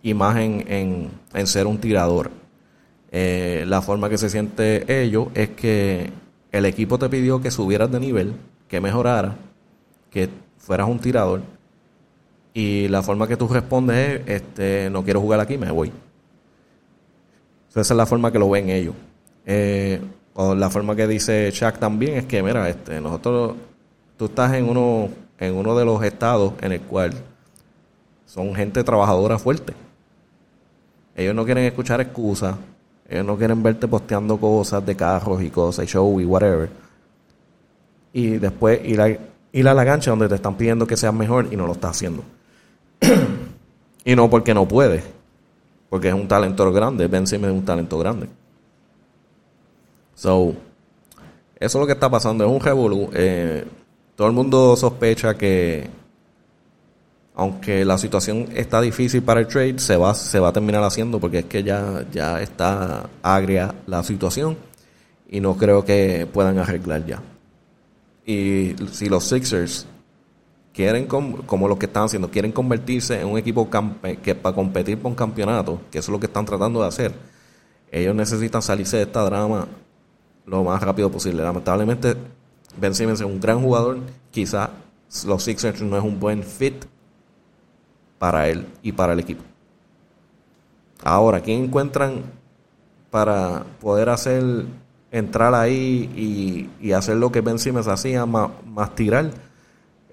y 0.00 0.14
más 0.14 0.36
en, 0.36 1.10
en, 1.32 1.46
ser 1.48 1.66
un 1.66 1.78
tirador. 1.78 2.30
Eh, 3.10 3.64
la 3.66 3.82
forma 3.82 4.08
que 4.08 4.18
se 4.18 4.30
siente 4.30 5.02
ellos 5.02 5.26
es 5.34 5.48
que 5.48 6.12
el 6.52 6.64
equipo 6.64 6.96
te 6.96 7.08
pidió 7.08 7.42
que 7.42 7.50
subieras 7.50 7.90
de 7.90 7.98
nivel, 7.98 8.34
que 8.68 8.80
mejoraras, 8.80 9.34
que 10.12 10.28
fueras 10.58 10.88
un 10.88 11.00
tirador. 11.00 11.53
Y 12.54 12.88
la 12.88 13.02
forma 13.02 13.28
que 13.28 13.36
tú 13.36 13.48
respondes 13.48 14.22
es, 14.22 14.42
este, 14.42 14.88
no 14.88 15.04
quiero 15.04 15.20
jugar 15.20 15.40
aquí, 15.40 15.58
me 15.58 15.70
voy 15.70 15.92
esa 17.80 17.94
es 17.94 17.98
la 17.98 18.06
forma 18.06 18.30
que 18.30 18.38
lo 18.38 18.48
ven 18.48 18.70
ellos. 18.70 18.94
Eh, 19.46 20.00
o 20.34 20.54
la 20.54 20.70
forma 20.70 20.94
que 20.96 21.06
dice 21.06 21.50
Shaq 21.52 21.78
también 21.78 22.14
es 22.16 22.26
que, 22.26 22.42
mira, 22.42 22.68
este, 22.68 23.00
nosotros, 23.00 23.54
tú 24.16 24.26
estás 24.26 24.54
en 24.54 24.68
uno, 24.68 25.08
en 25.38 25.54
uno 25.54 25.76
de 25.76 25.84
los 25.84 26.02
estados 26.02 26.54
en 26.60 26.72
el 26.72 26.80
cual 26.80 27.12
son 28.26 28.54
gente 28.54 28.82
trabajadora 28.84 29.38
fuerte. 29.38 29.74
Ellos 31.16 31.34
no 31.34 31.44
quieren 31.44 31.64
escuchar 31.64 32.00
excusas, 32.00 32.56
ellos 33.08 33.24
no 33.24 33.36
quieren 33.36 33.62
verte 33.62 33.86
posteando 33.86 34.38
cosas 34.38 34.84
de 34.84 34.96
carros 34.96 35.42
y 35.42 35.50
cosas, 35.50 35.84
y 35.84 35.88
show 35.88 36.20
y 36.20 36.24
whatever. 36.24 36.70
Y 38.12 38.30
después 38.38 38.80
ir 38.84 39.00
a, 39.00 39.08
ir 39.08 39.68
a 39.68 39.74
la 39.74 39.84
cancha 39.84 40.10
donde 40.10 40.28
te 40.28 40.36
están 40.36 40.56
pidiendo 40.56 40.86
que 40.86 40.96
seas 40.96 41.14
mejor 41.14 41.48
y 41.50 41.56
no 41.56 41.66
lo 41.66 41.72
estás 41.72 41.92
haciendo. 41.92 42.22
Y 44.04 44.16
no 44.16 44.30
porque 44.30 44.54
no 44.54 44.66
puedes 44.66 45.04
porque 45.94 46.08
es 46.08 46.14
un 46.14 46.26
talento 46.26 46.72
grande. 46.72 47.06
Ben 47.06 47.24
Simmons 47.24 47.52
es 47.52 47.58
un 47.60 47.64
talento 47.64 47.96
grande. 48.00 48.26
So, 50.16 50.52
eso 51.54 51.78
es 51.78 51.80
lo 51.80 51.86
que 51.86 51.92
está 51.92 52.10
pasando. 52.10 52.44
Es 52.44 52.50
un 52.50 52.58
revolú. 52.58 53.10
Eh, 53.12 53.64
todo 54.16 54.26
el 54.26 54.32
mundo 54.32 54.74
sospecha 54.74 55.38
que, 55.38 55.88
aunque 57.36 57.84
la 57.84 57.96
situación 57.96 58.48
está 58.56 58.80
difícil 58.80 59.22
para 59.22 59.38
el 59.38 59.46
trade, 59.46 59.78
se 59.78 59.96
va, 59.96 60.14
se 60.14 60.40
va 60.40 60.48
a 60.48 60.52
terminar 60.52 60.82
haciendo 60.82 61.20
porque 61.20 61.38
es 61.38 61.44
que 61.44 61.62
ya, 61.62 62.04
ya 62.10 62.42
está 62.42 63.08
agria 63.22 63.72
la 63.86 64.02
situación 64.02 64.56
y 65.28 65.38
no 65.38 65.56
creo 65.56 65.84
que 65.84 66.26
puedan 66.26 66.58
arreglar 66.58 67.06
ya. 67.06 67.22
Y 68.26 68.74
si 68.90 69.08
los 69.08 69.22
Sixers 69.22 69.86
quieren, 70.74 71.06
como 71.06 71.68
lo 71.68 71.78
que 71.78 71.86
están 71.86 72.04
haciendo, 72.04 72.30
quieren 72.30 72.52
convertirse 72.52 73.20
en 73.20 73.28
un 73.28 73.38
equipo 73.38 73.70
que 74.22 74.34
para 74.34 74.54
competir 74.54 74.98
por 74.98 75.10
un 75.10 75.14
campeonato, 75.14 75.80
que 75.90 75.98
eso 75.98 76.10
es 76.10 76.12
lo 76.12 76.20
que 76.20 76.26
están 76.26 76.44
tratando 76.44 76.82
de 76.82 76.88
hacer, 76.88 77.14
ellos 77.90 78.14
necesitan 78.14 78.60
salirse 78.60 78.96
de 78.96 79.04
esta 79.04 79.22
drama 79.22 79.68
lo 80.46 80.64
más 80.64 80.82
rápido 80.82 81.10
posible. 81.10 81.42
Lamentablemente, 81.42 82.16
Ben 82.76 82.94
Simmons 82.94 83.20
es 83.20 83.26
un 83.26 83.40
gran 83.40 83.62
jugador, 83.62 83.98
quizás 84.32 84.70
los 85.24 85.44
Sixers 85.44 85.80
no 85.80 85.96
es 85.96 86.02
un 86.02 86.18
buen 86.18 86.42
fit 86.42 86.84
para 88.18 88.48
él 88.48 88.66
y 88.82 88.90
para 88.90 89.12
el 89.12 89.20
equipo. 89.20 89.44
Ahora, 91.04 91.40
¿quién 91.40 91.64
encuentran 91.64 92.22
para 93.10 93.64
poder 93.80 94.08
hacer 94.08 94.42
entrar 95.12 95.54
ahí 95.54 96.68
y, 96.80 96.92
hacer 96.92 97.16
lo 97.16 97.30
que 97.30 97.42
Ben 97.42 97.60
Simmons 97.60 97.86
hacía, 97.86 98.26
más, 98.26 98.50
más 98.66 98.92
tirar? 98.96 99.30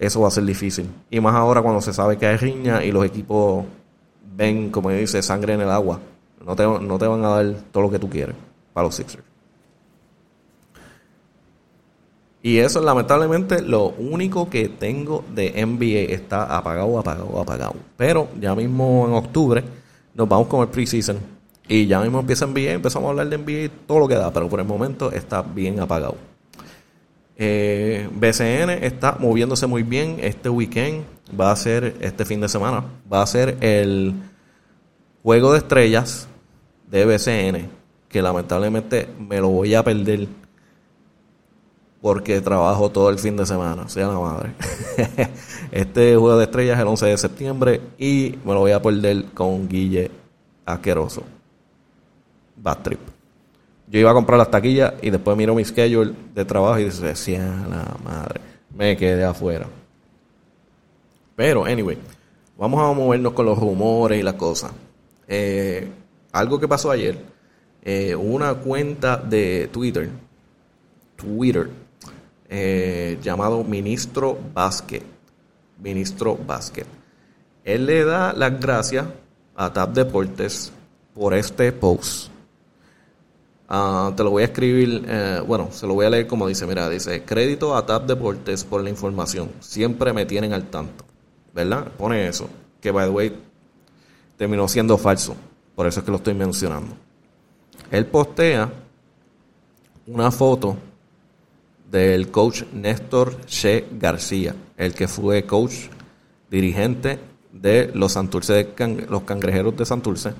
Eso 0.01 0.19
va 0.19 0.29
a 0.29 0.31
ser 0.31 0.43
difícil. 0.45 0.89
Y 1.11 1.19
más 1.19 1.35
ahora 1.35 1.61
cuando 1.61 1.79
se 1.79 1.93
sabe 1.93 2.17
que 2.17 2.25
hay 2.25 2.35
riña 2.35 2.83
y 2.83 2.91
los 2.91 3.05
equipos 3.05 3.65
ven, 4.35 4.71
como 4.71 4.89
dice, 4.89 5.21
sangre 5.21 5.53
en 5.53 5.61
el 5.61 5.69
agua. 5.69 5.99
No 6.43 6.55
te, 6.55 6.63
no 6.63 6.97
te 6.97 7.05
van 7.05 7.23
a 7.23 7.29
dar 7.29 7.55
todo 7.71 7.83
lo 7.83 7.91
que 7.91 7.99
tú 7.99 8.09
quieres 8.09 8.35
para 8.73 8.87
los 8.87 8.95
Sixers. 8.95 9.23
Y 12.41 12.57
eso 12.57 12.79
es 12.79 12.85
lamentablemente 12.85 13.61
lo 13.61 13.89
único 13.89 14.49
que 14.49 14.69
tengo 14.69 15.23
de 15.35 15.63
NBA. 15.63 16.15
Está 16.15 16.57
apagado, 16.57 16.97
apagado, 16.97 17.39
apagado. 17.39 17.75
Pero 17.95 18.29
ya 18.39 18.55
mismo 18.55 19.05
en 19.07 19.13
octubre 19.13 19.63
nos 20.15 20.27
vamos 20.27 20.47
con 20.47 20.61
el 20.61 20.69
preseason. 20.69 21.19
Y 21.67 21.85
ya 21.85 22.01
mismo 22.01 22.21
empieza 22.21 22.47
NBA, 22.47 22.71
empezamos 22.71 23.05
a 23.05 23.09
hablar 23.11 23.29
de 23.29 23.37
NBA 23.37 23.71
todo 23.85 23.99
lo 23.99 24.07
que 24.07 24.15
da. 24.15 24.33
Pero 24.33 24.49
por 24.49 24.59
el 24.59 24.65
momento 24.65 25.11
está 25.11 25.43
bien 25.43 25.79
apagado. 25.79 26.30
Eh, 27.37 28.07
BCN 28.11 28.69
está 28.83 29.17
moviéndose 29.19 29.67
muy 29.67 29.83
bien. 29.83 30.17
Este 30.21 30.49
weekend 30.49 31.03
va 31.39 31.51
a 31.51 31.55
ser, 31.55 31.95
este 32.01 32.25
fin 32.25 32.41
de 32.41 32.49
semana, 32.49 32.83
va 33.11 33.21
a 33.21 33.27
ser 33.27 33.57
el 33.61 34.13
juego 35.23 35.53
de 35.53 35.59
estrellas 35.59 36.27
de 36.89 37.05
BCN, 37.05 37.69
que 38.09 38.21
lamentablemente 38.21 39.07
me 39.19 39.39
lo 39.39 39.49
voy 39.49 39.73
a 39.73 39.83
perder 39.83 40.27
porque 42.01 42.41
trabajo 42.41 42.89
todo 42.89 43.09
el 43.09 43.19
fin 43.19 43.37
de 43.37 43.45
semana, 43.45 43.87
sea 43.87 44.07
la 44.07 44.19
madre. 44.19 44.53
este 45.71 46.15
juego 46.15 46.37
de 46.37 46.45
estrellas 46.45 46.77
es 46.77 46.81
el 46.81 46.87
11 46.87 47.05
de 47.05 47.17
septiembre 47.17 47.81
y 47.97 48.39
me 48.43 48.53
lo 48.53 48.61
voy 48.61 48.71
a 48.71 48.81
perder 48.81 49.25
con 49.33 49.69
Guille 49.69 50.09
Asqueroso. 50.65 51.23
Bad 52.57 52.79
trip 52.79 53.10
yo 53.91 53.99
iba 53.99 54.11
a 54.11 54.13
comprar 54.13 54.37
las 54.37 54.49
taquillas 54.49 54.93
y 55.01 55.09
después 55.09 55.35
miro 55.35 55.53
mi 55.53 55.65
schedule 55.65 56.13
de 56.33 56.45
trabajo 56.45 56.79
y 56.79 56.85
decía, 56.85 57.43
la 57.69 57.97
madre, 58.01 58.39
me 58.73 58.95
quedé 58.95 59.25
afuera. 59.25 59.67
Pero, 61.35 61.65
anyway, 61.65 61.97
vamos 62.57 62.81
a 62.81 62.93
movernos 62.93 63.33
con 63.33 63.45
los 63.47 63.59
rumores 63.59 64.17
y 64.17 64.23
las 64.23 64.35
cosas. 64.35 64.71
Eh, 65.27 65.89
algo 66.31 66.57
que 66.57 66.69
pasó 66.69 66.89
ayer, 66.89 67.17
eh, 67.81 68.15
una 68.15 68.53
cuenta 68.53 69.17
de 69.17 69.67
Twitter, 69.69 70.09
Twitter, 71.17 71.69
eh, 72.47 73.19
llamado 73.21 73.61
Ministro 73.65 74.39
Basket, 74.53 75.03
Ministro 75.83 76.37
Basket. 76.37 76.85
Él 77.65 77.85
le 77.85 78.05
da 78.05 78.31
las 78.31 78.57
gracias 78.57 79.05
a 79.53 79.73
TAP 79.73 79.93
Deportes 79.95 80.71
por 81.13 81.33
este 81.33 81.73
post 81.73 82.31
Ah, 83.73 84.11
te 84.17 84.23
lo 84.25 84.31
voy 84.31 84.41
a 84.41 84.47
escribir, 84.47 85.05
eh, 85.07 85.41
bueno, 85.47 85.69
se 85.71 85.87
lo 85.87 85.93
voy 85.93 86.05
a 86.05 86.09
leer 86.09 86.27
como 86.27 86.45
dice, 86.45 86.67
mira, 86.67 86.89
dice, 86.89 87.23
crédito 87.23 87.73
a 87.73 87.85
TAP 87.85 88.05
Deportes 88.05 88.65
por 88.65 88.83
la 88.83 88.89
información, 88.89 89.49
siempre 89.61 90.11
me 90.11 90.25
tienen 90.25 90.51
al 90.51 90.65
tanto, 90.65 91.05
¿verdad? 91.53 91.89
Pone 91.97 92.27
eso, 92.27 92.49
que 92.81 92.91
by 92.91 93.05
the 93.05 93.11
way 93.11 93.33
terminó 94.35 94.67
siendo 94.67 94.97
falso, 94.97 95.37
por 95.73 95.87
eso 95.87 96.01
es 96.01 96.05
que 96.05 96.11
lo 96.11 96.17
estoy 96.17 96.33
mencionando. 96.33 96.97
Él 97.89 98.07
postea 98.07 98.69
una 100.05 100.31
foto 100.31 100.75
del 101.89 102.29
coach 102.29 102.63
Néstor 102.73 103.45
Che 103.45 103.87
García, 103.93 104.53
el 104.75 104.93
que 104.93 105.07
fue 105.07 105.45
coach 105.45 105.85
dirigente 106.49 107.19
de 107.53 107.89
los 107.93 108.11
Santurce, 108.11 108.67
los 109.07 109.21
cangrejeros 109.23 109.77
de 109.77 109.85
Santurce 109.85 110.33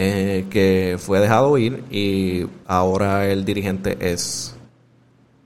eh, 0.00 0.46
que 0.48 0.96
fue 0.98 1.18
dejado 1.18 1.58
ir 1.58 1.82
y 1.90 2.46
ahora 2.66 3.26
el 3.26 3.44
dirigente 3.44 3.98
es 4.00 4.54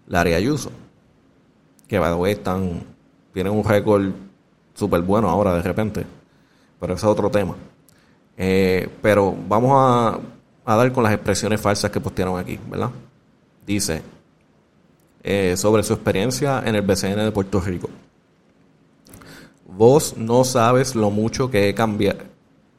Larry 0.06 0.34
Ayuso, 0.34 0.70
que 1.88 1.98
by 1.98 2.12
the 2.12 2.16
way 2.16 2.32
están, 2.32 2.82
tienen 3.32 3.52
un 3.52 3.64
récord 3.64 4.10
súper 4.74 5.00
bueno 5.00 5.30
ahora 5.30 5.54
de 5.54 5.62
repente, 5.62 6.04
pero 6.78 6.94
ese 6.94 7.06
es 7.06 7.10
otro 7.10 7.30
tema. 7.30 7.56
Eh, 8.36 8.88
pero 9.00 9.34
vamos 9.48 9.72
a 9.74 10.18
a 10.64 10.76
dar 10.76 10.92
con 10.92 11.02
las 11.04 11.12
expresiones 11.12 11.60
falsas 11.60 11.90
que 11.90 12.00
postearon 12.00 12.38
aquí, 12.38 12.58
¿verdad? 12.68 12.90
Dice 13.66 14.02
eh, 15.22 15.54
sobre 15.56 15.82
su 15.82 15.92
experiencia 15.92 16.62
en 16.64 16.74
el 16.74 16.82
BCN 16.82 17.16
de 17.16 17.32
Puerto 17.32 17.60
Rico. 17.60 17.88
Vos 19.66 20.16
no 20.16 20.44
sabes 20.44 20.94
lo 20.94 21.10
mucho 21.10 21.50
que 21.50 21.68
he 21.68 21.74
cambiado, 21.74 22.18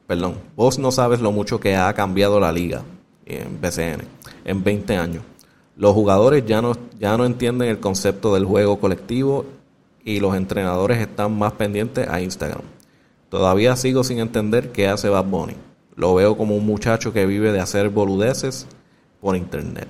perdón, 0.07 0.36
vos 0.55 0.79
no 0.79 0.91
sabes 0.91 1.19
lo 1.19 1.31
mucho 1.31 1.60
que 1.60 1.75
ha 1.75 1.93
cambiado 1.93 2.39
la 2.39 2.51
liga 2.51 2.83
en 3.25 3.60
BCN 3.62 4.01
en 4.45 4.63
20 4.63 4.98
años. 4.98 5.24
Los 5.75 5.93
jugadores 5.93 6.45
ya 6.45 6.62
no, 6.62 6.74
ya 7.00 7.17
no 7.17 7.25
entienden 7.25 7.69
el 7.69 7.79
concepto 7.79 8.33
del 8.33 8.45
juego 8.45 8.79
colectivo 8.79 9.45
y 10.03 10.19
los 10.19 10.36
entrenadores 10.36 11.00
están 11.00 11.38
más 11.38 11.53
pendientes 11.53 12.07
a 12.07 12.22
Instagram. 12.22 12.62
Todavía 13.29 13.75
sigo 13.75 14.03
sin 14.03 14.19
entender 14.19 14.72
qué 14.72 14.88
hace 14.88 15.10
Bad 15.10 15.25
Bunny. 15.25 15.55
Lo 15.95 16.13
veo 16.13 16.38
como 16.38 16.55
un 16.55 16.65
muchacho 16.65 17.13
que 17.13 17.25
vive 17.25 17.51
de 17.51 17.60
hacer 17.60 17.89
boludeces 17.89 18.67
por 19.22 19.36
internet. 19.36 19.88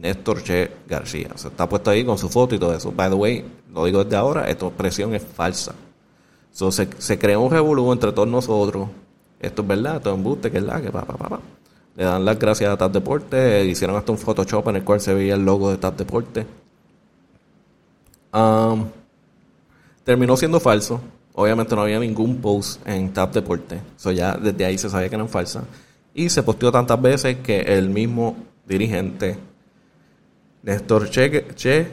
Néstor 0.00 0.42
Che 0.42 0.70
García. 0.88 1.30
Se 1.36 1.48
está 1.48 1.68
puesto 1.68 1.90
ahí 1.90 2.04
con 2.04 2.18
su 2.18 2.28
foto 2.28 2.54
y 2.54 2.58
todo 2.58 2.74
eso. 2.74 2.92
By 2.92 3.10
the 3.10 3.16
way, 3.16 3.44
lo 3.72 3.84
digo 3.84 4.04
desde 4.04 4.16
ahora, 4.16 4.48
esta 4.48 4.66
expresión 4.66 5.14
es 5.14 5.22
falsa. 5.22 5.74
So, 6.56 6.72
se, 6.72 6.88
se 6.96 7.18
creó 7.18 7.42
un 7.42 7.50
revolú 7.50 7.92
entre 7.92 8.12
todos 8.12 8.26
nosotros. 8.26 8.88
Esto 9.38 9.60
es 9.60 9.68
verdad, 9.68 10.00
es 10.02 10.06
embuste, 10.06 10.50
que 10.50 10.56
es 10.56 10.64
la 10.64 10.80
que 10.80 10.90
pa, 10.90 11.04
pa, 11.04 11.12
pa, 11.14 11.38
Le 11.94 12.04
dan 12.04 12.24
las 12.24 12.38
gracias 12.38 12.70
a 12.70 12.78
TAP 12.78 12.92
Deporte. 12.92 13.62
Hicieron 13.66 13.94
hasta 13.94 14.10
un 14.10 14.16
Photoshop 14.16 14.66
en 14.68 14.76
el 14.76 14.82
cual 14.82 14.98
se 15.02 15.12
veía 15.12 15.34
el 15.34 15.44
logo 15.44 15.70
de 15.70 15.76
TAP 15.76 15.98
Deporte. 15.98 16.46
Terminó 20.02 20.34
siendo 20.38 20.58
falso. 20.58 20.98
Obviamente 21.34 21.76
no 21.76 21.82
había 21.82 22.00
ningún 22.00 22.38
post 22.38 22.80
en 22.88 23.12
TAP 23.12 23.34
Deporte. 23.34 23.82
Eso 23.94 24.12
ya 24.12 24.34
desde 24.34 24.64
ahí 24.64 24.78
se 24.78 24.88
sabía 24.88 25.10
que 25.10 25.14
eran 25.14 25.28
falsas. 25.28 25.64
Y 26.14 26.30
se 26.30 26.42
posteó 26.42 26.72
tantas 26.72 27.02
veces 27.02 27.36
que 27.36 27.60
el 27.60 27.90
mismo 27.90 28.34
dirigente 28.66 29.36
Néstor 30.62 31.10
che, 31.10 31.86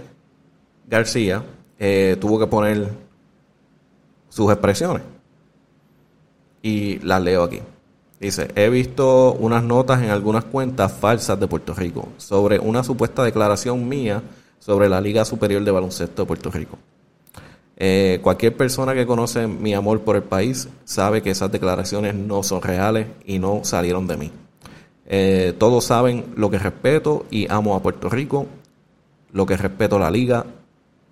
García 0.88 1.44
eh, 1.78 2.16
tuvo 2.18 2.40
que 2.40 2.48
poner 2.48 3.03
sus 4.34 4.52
expresiones. 4.52 5.04
Y 6.64 6.98
las 7.00 7.22
leo 7.22 7.44
aquí. 7.44 7.60
Dice, 8.20 8.48
he 8.56 8.70
visto 8.70 9.34
unas 9.34 9.64
notas 9.64 10.02
en 10.02 10.10
algunas 10.10 10.46
cuentas 10.46 10.92
falsas 10.92 11.40
de 11.40 11.48
Puerto 11.48 11.76
Rico 11.76 12.08
sobre 12.18 12.58
una 12.58 12.84
supuesta 12.84 13.24
declaración 13.24 13.88
mía 13.88 14.24
sobre 14.58 14.90
la 14.90 15.02
Liga 15.02 15.24
Superior 15.24 15.64
de 15.64 15.70
Baloncesto 15.70 16.24
de 16.24 16.26
Puerto 16.26 16.50
Rico. 16.50 16.80
Eh, 17.78 18.20
cualquier 18.24 18.58
persona 18.58 18.96
que 18.96 19.06
conoce 19.06 19.46
mi 19.46 19.76
amor 19.76 20.02
por 20.02 20.16
el 20.16 20.24
país 20.24 20.68
sabe 20.84 21.22
que 21.22 21.30
esas 21.32 21.52
declaraciones 21.52 22.16
no 22.16 22.42
son 22.42 22.62
reales 22.62 23.08
y 23.26 23.38
no 23.38 23.60
salieron 23.64 24.08
de 24.08 24.18
mí. 24.18 24.32
Eh, 25.06 25.54
todos 25.60 25.84
saben 25.84 26.34
lo 26.36 26.50
que 26.50 26.58
respeto 26.58 27.26
y 27.30 27.52
amo 27.52 27.76
a 27.76 27.84
Puerto 27.84 28.10
Rico 28.10 28.48
lo 29.32 29.46
que 29.46 29.58
respeto 29.58 29.98
a 29.98 30.00
la 30.00 30.12
liga 30.12 30.46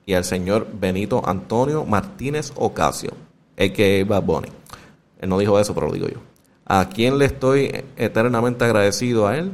y 0.06 0.14
al 0.14 0.24
señor 0.24 0.68
Benito 0.74 1.22
Antonio 1.26 1.86
Martínez 1.86 2.52
Ocasio, 2.56 3.12
el 3.56 3.74
que 3.74 4.04
Bad 4.04 4.24
Bunny. 4.24 4.50
Él 5.20 5.30
no 5.30 5.38
dijo 5.38 5.60
eso, 5.60 5.74
pero 5.74 5.88
lo 5.88 5.94
digo 5.94 6.08
yo. 6.08 6.20
A 6.66 6.90
quien 6.90 7.18
le 7.18 7.26
estoy 7.26 7.84
eternamente 7.98 8.66
agradecido 8.66 9.28
a 9.28 9.38
él 9.38 9.52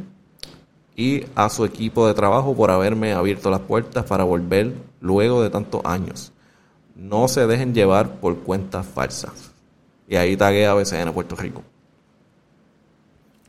y 0.96 1.25
a 1.36 1.50
su 1.50 1.66
equipo 1.66 2.08
de 2.08 2.13
trabajo 2.13 2.56
por 2.56 2.72
haberme 2.72 3.13
abierto 3.13 3.50
las 3.50 3.62
puertas 3.62 4.06
para 4.06 4.24
volver 4.24 4.74
luego 5.01 5.44
de 5.44 5.50
tantos 5.50 5.82
años. 5.84 6.32
No 6.96 7.27
se 7.27 7.46
dejen 7.46 7.74
llevar 7.74 8.20
por 8.20 8.39
cuentas 8.39 8.86
falsas. 8.86 9.51
Y 10.08 10.16
ahí 10.16 10.38
tagué 10.38 10.66
a 10.66 10.74
BCN 10.74 11.12
Puerto 11.13 11.36
Rico. 11.36 11.63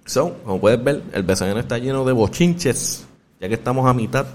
So, 0.05 0.35
como 0.45 0.61
puedes 0.61 0.83
ver, 0.83 1.03
el 1.12 1.22
BCN 1.22 1.59
está 1.59 1.79
lleno 1.79 2.05
de 2.05 2.12
bochinches, 2.12 3.07
ya 3.40 3.49
que 3.49 3.55
estamos 3.55 3.87
a 3.87 3.94
mitad 3.94 4.27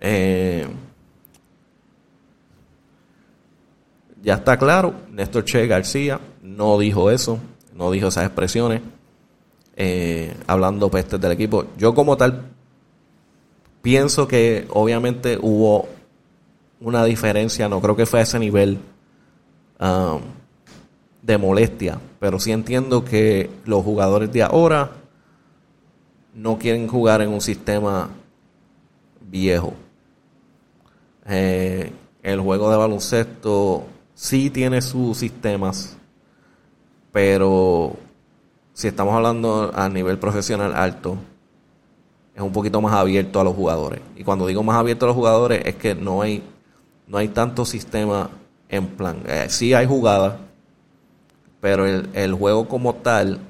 eh, 0.00 0.66
ya 4.22 4.34
está 4.34 4.58
claro, 4.58 4.94
Néstor 5.10 5.44
Che 5.44 5.66
García 5.66 6.20
no 6.42 6.78
dijo 6.78 7.10
eso, 7.10 7.38
no 7.74 7.90
dijo 7.90 8.08
esas 8.08 8.26
expresiones, 8.26 8.82
eh, 9.76 10.34
hablando 10.46 10.90
pestes 10.90 11.20
del 11.20 11.32
equipo. 11.32 11.64
Yo 11.78 11.94
como 11.94 12.16
tal 12.16 12.42
pienso 13.82 14.28
que 14.28 14.66
obviamente 14.70 15.38
hubo 15.40 15.88
una 16.80 17.04
diferencia, 17.04 17.68
no 17.68 17.80
creo 17.80 17.96
que 17.96 18.06
fue 18.06 18.20
a 18.20 18.22
ese 18.22 18.38
nivel 18.38 18.78
um, 19.80 20.20
de 21.22 21.38
molestia, 21.38 21.98
pero 22.18 22.38
sí 22.38 22.52
entiendo 22.52 23.04
que 23.04 23.50
los 23.64 23.84
jugadores 23.84 24.32
de 24.32 24.42
ahora 24.42 24.92
no 26.34 26.58
quieren 26.58 26.88
jugar 26.88 27.22
en 27.22 27.30
un 27.30 27.40
sistema 27.40 28.10
viejo. 29.20 29.74
Eh, 31.26 31.92
el 32.22 32.40
juego 32.40 32.70
de 32.70 32.76
baloncesto 32.76 33.84
sí 34.20 34.50
tiene 34.50 34.82
sus 34.82 35.16
sistemas, 35.16 35.96
pero 37.10 37.96
si 38.74 38.86
estamos 38.86 39.14
hablando 39.14 39.72
a 39.74 39.88
nivel 39.88 40.18
profesional 40.18 40.74
alto, 40.74 41.16
es 42.34 42.42
un 42.42 42.52
poquito 42.52 42.82
más 42.82 42.92
abierto 42.92 43.40
a 43.40 43.44
los 43.44 43.54
jugadores. 43.54 44.02
Y 44.16 44.22
cuando 44.22 44.46
digo 44.46 44.62
más 44.62 44.76
abierto 44.76 45.06
a 45.06 45.08
los 45.08 45.16
jugadores 45.16 45.62
es 45.64 45.74
que 45.76 45.94
no 45.94 46.20
hay, 46.20 46.42
no 47.06 47.16
hay 47.16 47.28
tanto 47.28 47.64
sistema 47.64 48.28
en 48.68 48.88
plan. 48.88 49.22
Eh, 49.26 49.46
sí 49.48 49.72
hay 49.72 49.86
jugadas, 49.86 50.34
pero 51.62 51.86
el, 51.86 52.34
juego 52.34 52.68
como 52.68 52.96
tal 52.96 53.40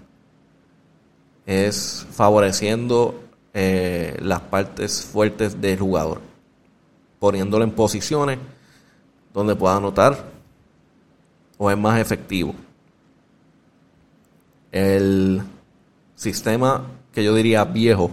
es 1.47 2.07
favoreciendo 2.13 3.21
eh, 3.55 4.17
las 4.23 4.41
partes 4.43 5.03
fuertes 5.03 5.61
del 5.61 5.81
jugador 5.81 6.21
poniéndolo 7.19 7.65
en 7.65 7.73
posiciones 7.73 8.39
donde 9.35 9.57
pueda 9.57 9.77
anotar 9.77 10.30
o 11.63 11.71
es 11.71 11.77
más 11.77 12.01
efectivo. 12.01 12.55
El 14.73 15.43
sistema 16.15 16.87
que 17.13 17.23
yo 17.23 17.35
diría 17.35 17.65
viejo 17.65 18.11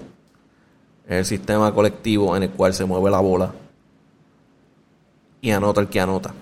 el 1.08 1.24
sistema 1.24 1.74
colectivo 1.74 2.36
en 2.36 2.44
el 2.44 2.50
cual 2.50 2.74
se 2.74 2.84
mueve 2.84 3.10
la 3.10 3.22
bola 3.22 3.54
y 5.40 5.52
anota 5.52 5.80
el 5.80 5.88
que 5.88 6.02
anota. 6.02 6.34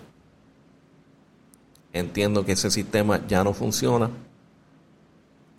Entiendo 1.94 2.44
que 2.44 2.54
ese 2.54 2.72
sistema 2.72 3.22
ya 3.28 3.44
no 3.44 3.54
funciona 3.54 4.10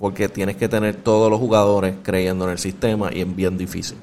porque 0.01 0.29
tienes 0.29 0.57
que 0.57 0.69
tener 0.69 0.97
todos 0.97 1.31
los 1.31 1.39
jugadores 1.39 1.95
creyendo 2.03 2.47
en 2.47 2.51
el 2.51 2.59
sistema 2.59 3.15
y 3.15 3.21
es 3.21 3.37
bien 3.37 3.57
difícil. 3.57 3.99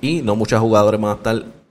Y 0.00 0.22
no 0.22 0.34
muchos 0.34 0.58
jugadores 0.60 0.98
van 0.98 1.10
a 1.10 1.16
estar 1.16 1.61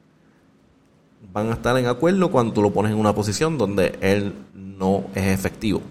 van 1.32 1.50
a 1.50 1.54
estar 1.54 1.78
en 1.78 1.88
acuerdo 1.88 2.30
cuando 2.30 2.54
tú 2.54 2.62
lo 2.62 2.72
pones 2.72 2.92
en 2.92 3.00
una 3.00 3.14
posición 3.14 3.58
donde 3.58 3.98
él 4.02 4.34
no 4.54 5.06
es 5.16 5.26
efectivo. 5.28 5.82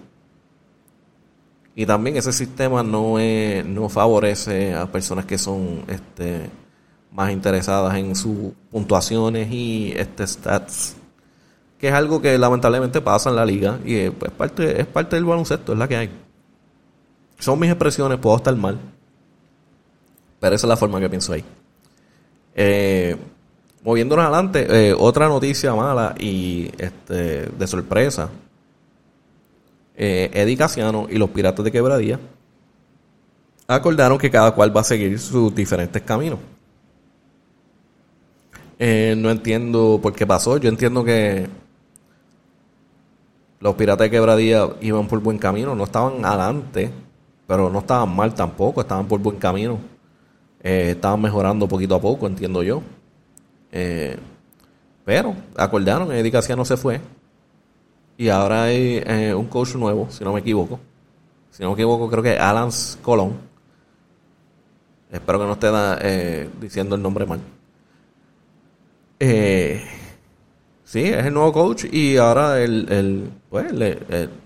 Y 1.75 1.85
también 1.85 2.17
ese 2.17 2.33
sistema 2.33 2.83
no, 2.83 3.15
no 3.65 3.89
favorece 3.89 4.73
a 4.73 4.91
personas 4.91 5.25
que 5.25 5.37
son 5.37 5.83
este, 5.87 6.49
más 7.11 7.31
interesadas 7.31 7.95
en 7.95 8.15
sus 8.15 8.53
puntuaciones 8.69 9.51
y 9.51 9.93
este 9.95 10.27
stats, 10.27 10.95
que 11.79 11.87
es 11.87 11.93
algo 11.93 12.21
que 12.21 12.37
lamentablemente 12.37 13.01
pasa 13.01 13.29
en 13.29 13.35
la 13.37 13.45
liga 13.45 13.79
y 13.85 13.95
es, 13.95 14.11
pues, 14.11 14.31
parte, 14.31 14.81
es 14.81 14.87
parte 14.87 15.15
del 15.15 15.25
baloncesto, 15.25 15.73
es 15.73 15.79
la 15.79 15.87
que 15.87 15.95
hay. 15.95 16.09
Son 17.39 17.57
mis 17.57 17.69
expresiones, 17.69 18.19
puedo 18.19 18.35
estar 18.35 18.55
mal, 18.55 18.77
pero 20.39 20.55
esa 20.55 20.67
es 20.67 20.69
la 20.69 20.77
forma 20.77 20.99
que 20.99 21.09
pienso 21.09 21.33
ahí. 21.33 21.43
Eh, 22.53 23.15
moviéndonos 23.83 24.25
adelante, 24.25 24.89
eh, 24.89 24.95
otra 24.97 25.27
noticia 25.27 25.73
mala 25.73 26.15
y 26.19 26.71
este, 26.77 27.47
de 27.47 27.67
sorpresa. 27.67 28.29
Eh, 29.95 30.31
Eddie 30.33 30.57
Casiano 30.57 31.07
y 31.09 31.17
los 31.17 31.29
Piratas 31.29 31.63
de 31.63 31.71
Quebradía 31.71 32.19
acordaron 33.67 34.17
que 34.17 34.29
cada 34.31 34.51
cual 34.51 34.75
va 34.75 34.81
a 34.81 34.83
seguir 34.83 35.19
sus 35.19 35.53
diferentes 35.53 36.01
caminos. 36.01 36.39
Eh, 38.79 39.15
no 39.17 39.29
entiendo 39.29 39.99
por 40.01 40.13
qué 40.13 40.25
pasó. 40.25 40.57
Yo 40.57 40.69
entiendo 40.69 41.03
que 41.03 41.47
los 43.59 43.75
Piratas 43.75 44.05
de 44.05 44.11
Quebradía 44.11 44.67
iban 44.81 45.07
por 45.07 45.19
buen 45.19 45.37
camino. 45.37 45.75
No 45.75 45.83
estaban 45.83 46.25
adelante, 46.25 46.89
pero 47.45 47.69
no 47.69 47.79
estaban 47.79 48.15
mal 48.15 48.33
tampoco. 48.33 48.81
Estaban 48.81 49.07
por 49.07 49.19
buen 49.19 49.37
camino. 49.37 49.77
Eh, 50.63 50.93
estaban 50.95 51.21
mejorando 51.21 51.67
poquito 51.67 51.95
a 51.95 52.01
poco, 52.01 52.25
entiendo 52.25 52.63
yo. 52.63 52.81
Eh, 53.71 54.17
pero 55.05 55.35
acordaron, 55.55 56.11
Eddie 56.11 56.41
se 56.41 56.77
fue. 56.77 56.99
Y 58.17 58.29
ahora 58.29 58.63
hay 58.63 59.01
eh, 59.05 59.33
un 59.33 59.47
coach 59.47 59.75
nuevo, 59.75 60.07
si 60.09 60.23
no 60.23 60.33
me 60.33 60.41
equivoco. 60.41 60.79
Si 61.49 61.63
no 61.63 61.69
me 61.69 61.73
equivoco, 61.73 62.09
creo 62.09 62.23
que 62.23 62.37
Alan 62.37 62.69
Colón. 63.01 63.33
Espero 65.11 65.39
que 65.39 65.45
no 65.45 65.53
esté 65.53 66.49
diciendo 66.59 66.95
el 66.95 67.01
nombre 67.01 67.25
mal. 67.25 67.39
Sí, 70.91 71.03
es 71.03 71.25
el 71.25 71.33
nuevo 71.33 71.53
coach 71.53 71.85
y 71.91 72.17
ahora 72.17 72.61
el, 72.61 72.91
el 72.91 73.29
pues, 73.49 73.71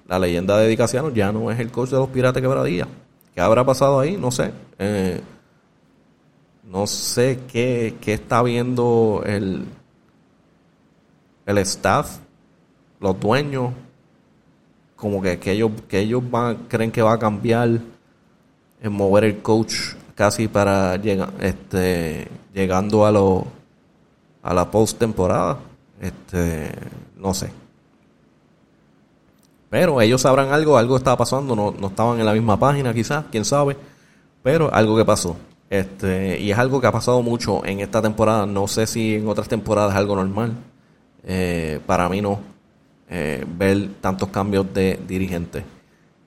la 0.08 0.20
leyenda 0.20 0.58
de 0.58 0.68
Dicasiano 0.68 1.10
ya 1.10 1.32
no 1.32 1.50
es 1.52 1.60
el 1.60 1.72
coach 1.72 1.90
de 1.90 1.98
los 1.98 2.10
Piratas 2.10 2.42
Quebradilla. 2.42 2.88
¿Qué 3.34 3.42
habrá 3.42 3.66
pasado 3.66 4.00
ahí? 4.00 4.16
No 4.16 4.32
sé. 4.32 4.52
Eh, 4.80 5.20
no 6.66 6.88
sé 6.88 7.40
qué, 7.52 7.96
qué, 8.02 8.14
está 8.14 8.42
viendo 8.42 9.24
el, 9.26 9.66
el 11.46 11.58
staff, 11.60 12.18
los 13.00 13.20
dueños, 13.20 13.74
como 14.96 15.22
que, 15.22 15.38
que 15.40 15.52
ellos, 15.52 15.72
que 15.88 16.00
ellos 16.00 16.24
van, 16.30 16.66
creen 16.68 16.92
que 16.92 17.02
va 17.02 17.14
a 17.14 17.20
cambiar 17.20 17.80
en 18.82 18.94
mover 18.94 19.26
el 19.26 19.42
coach 19.42 19.74
casi 20.16 20.48
para 20.48 20.96
llegar, 20.98 21.32
este, 21.40 22.28
llegando 22.54 23.06
a 23.06 23.12
lo, 23.12 23.46
a 24.42 24.54
la 24.54 24.70
post 24.72 24.98
temporada. 24.98 25.60
Este, 26.00 26.72
no 27.18 27.34
sé. 27.34 27.52
Pero 29.70 30.00
ellos 30.02 30.22
sabrán 30.22 30.54
algo, 30.54 30.78
algo 30.78 30.98
estaba 30.98 31.18
pasando, 31.18 31.56
no, 31.56 31.74
no 31.78 31.88
estaban 31.88 32.20
en 32.20 32.26
la 32.26 32.34
misma 32.34 32.58
página 32.58 32.94
quizás, 32.94 33.26
quién 33.32 33.44
sabe. 33.44 33.76
Pero 34.44 34.74
algo 34.74 34.96
que 34.96 35.04
pasó. 35.04 35.36
Este, 35.70 36.40
y 36.40 36.52
es 36.52 36.58
algo 36.58 36.80
que 36.80 36.88
ha 36.88 36.92
pasado 36.92 37.22
mucho 37.22 37.66
en 37.66 37.80
esta 37.80 38.02
temporada. 38.02 38.46
No 38.46 38.68
sé 38.68 38.88
si 38.88 39.16
en 39.16 39.28
otras 39.28 39.48
temporadas 39.48 39.92
es 39.92 39.98
algo 39.98 40.16
normal. 40.16 40.54
Eh, 41.24 41.80
para 41.86 42.08
mí 42.10 42.22
no. 42.22 42.40
Eh, 43.10 43.46
ver 43.48 43.90
tantos 44.02 44.30
cambios 44.30 44.74
de 44.74 45.00
dirigentes. 45.08 45.64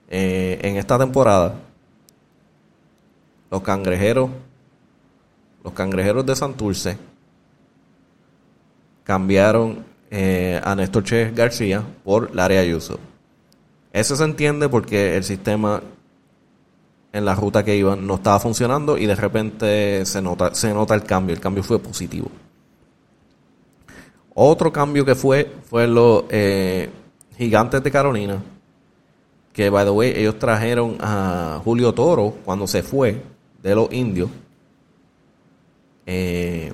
Eh, 0.09 0.59
en 0.63 0.77
esta 0.77 0.97
temporada, 0.97 1.55
los 3.51 3.61
cangrejeros, 3.61 4.29
los 5.63 5.73
cangrejeros 5.73 6.25
de 6.25 6.35
Santurce 6.35 6.97
cambiaron 9.03 9.83
eh, 10.11 10.61
a 10.63 10.75
Néstor 10.75 11.03
Che 11.03 11.31
García 11.31 11.83
por 12.03 12.33
Larry 12.33 12.57
Ayuso. 12.57 12.99
Eso 13.91 14.15
se 14.15 14.23
entiende 14.23 14.69
porque 14.69 15.17
el 15.17 15.23
sistema 15.23 15.81
en 17.11 17.25
la 17.25 17.35
ruta 17.35 17.63
que 17.63 17.75
iban 17.75 18.05
no 18.05 18.15
estaba 18.15 18.39
funcionando 18.39 18.97
y 18.97 19.05
de 19.05 19.15
repente 19.15 20.05
se 20.05 20.21
nota, 20.21 20.53
se 20.53 20.73
nota 20.73 20.95
el 20.95 21.03
cambio. 21.03 21.35
El 21.35 21.41
cambio 21.41 21.63
fue 21.63 21.79
positivo. 21.79 22.29
Otro 24.33 24.71
cambio 24.71 25.03
que 25.05 25.15
fue 25.15 25.51
fue 25.69 25.87
los 25.87 26.23
eh, 26.29 26.89
Gigantes 27.37 27.83
de 27.83 27.91
Carolina. 27.91 28.41
Que, 29.53 29.69
by 29.69 29.83
the 29.83 29.91
way, 29.91 30.13
ellos 30.15 30.39
trajeron 30.39 30.97
a 31.01 31.59
Julio 31.63 31.93
Toro 31.93 32.35
cuando 32.45 32.67
se 32.67 32.83
fue 32.83 33.21
de 33.61 33.75
los 33.75 33.91
indios. 33.91 34.29
Eh, 36.05 36.71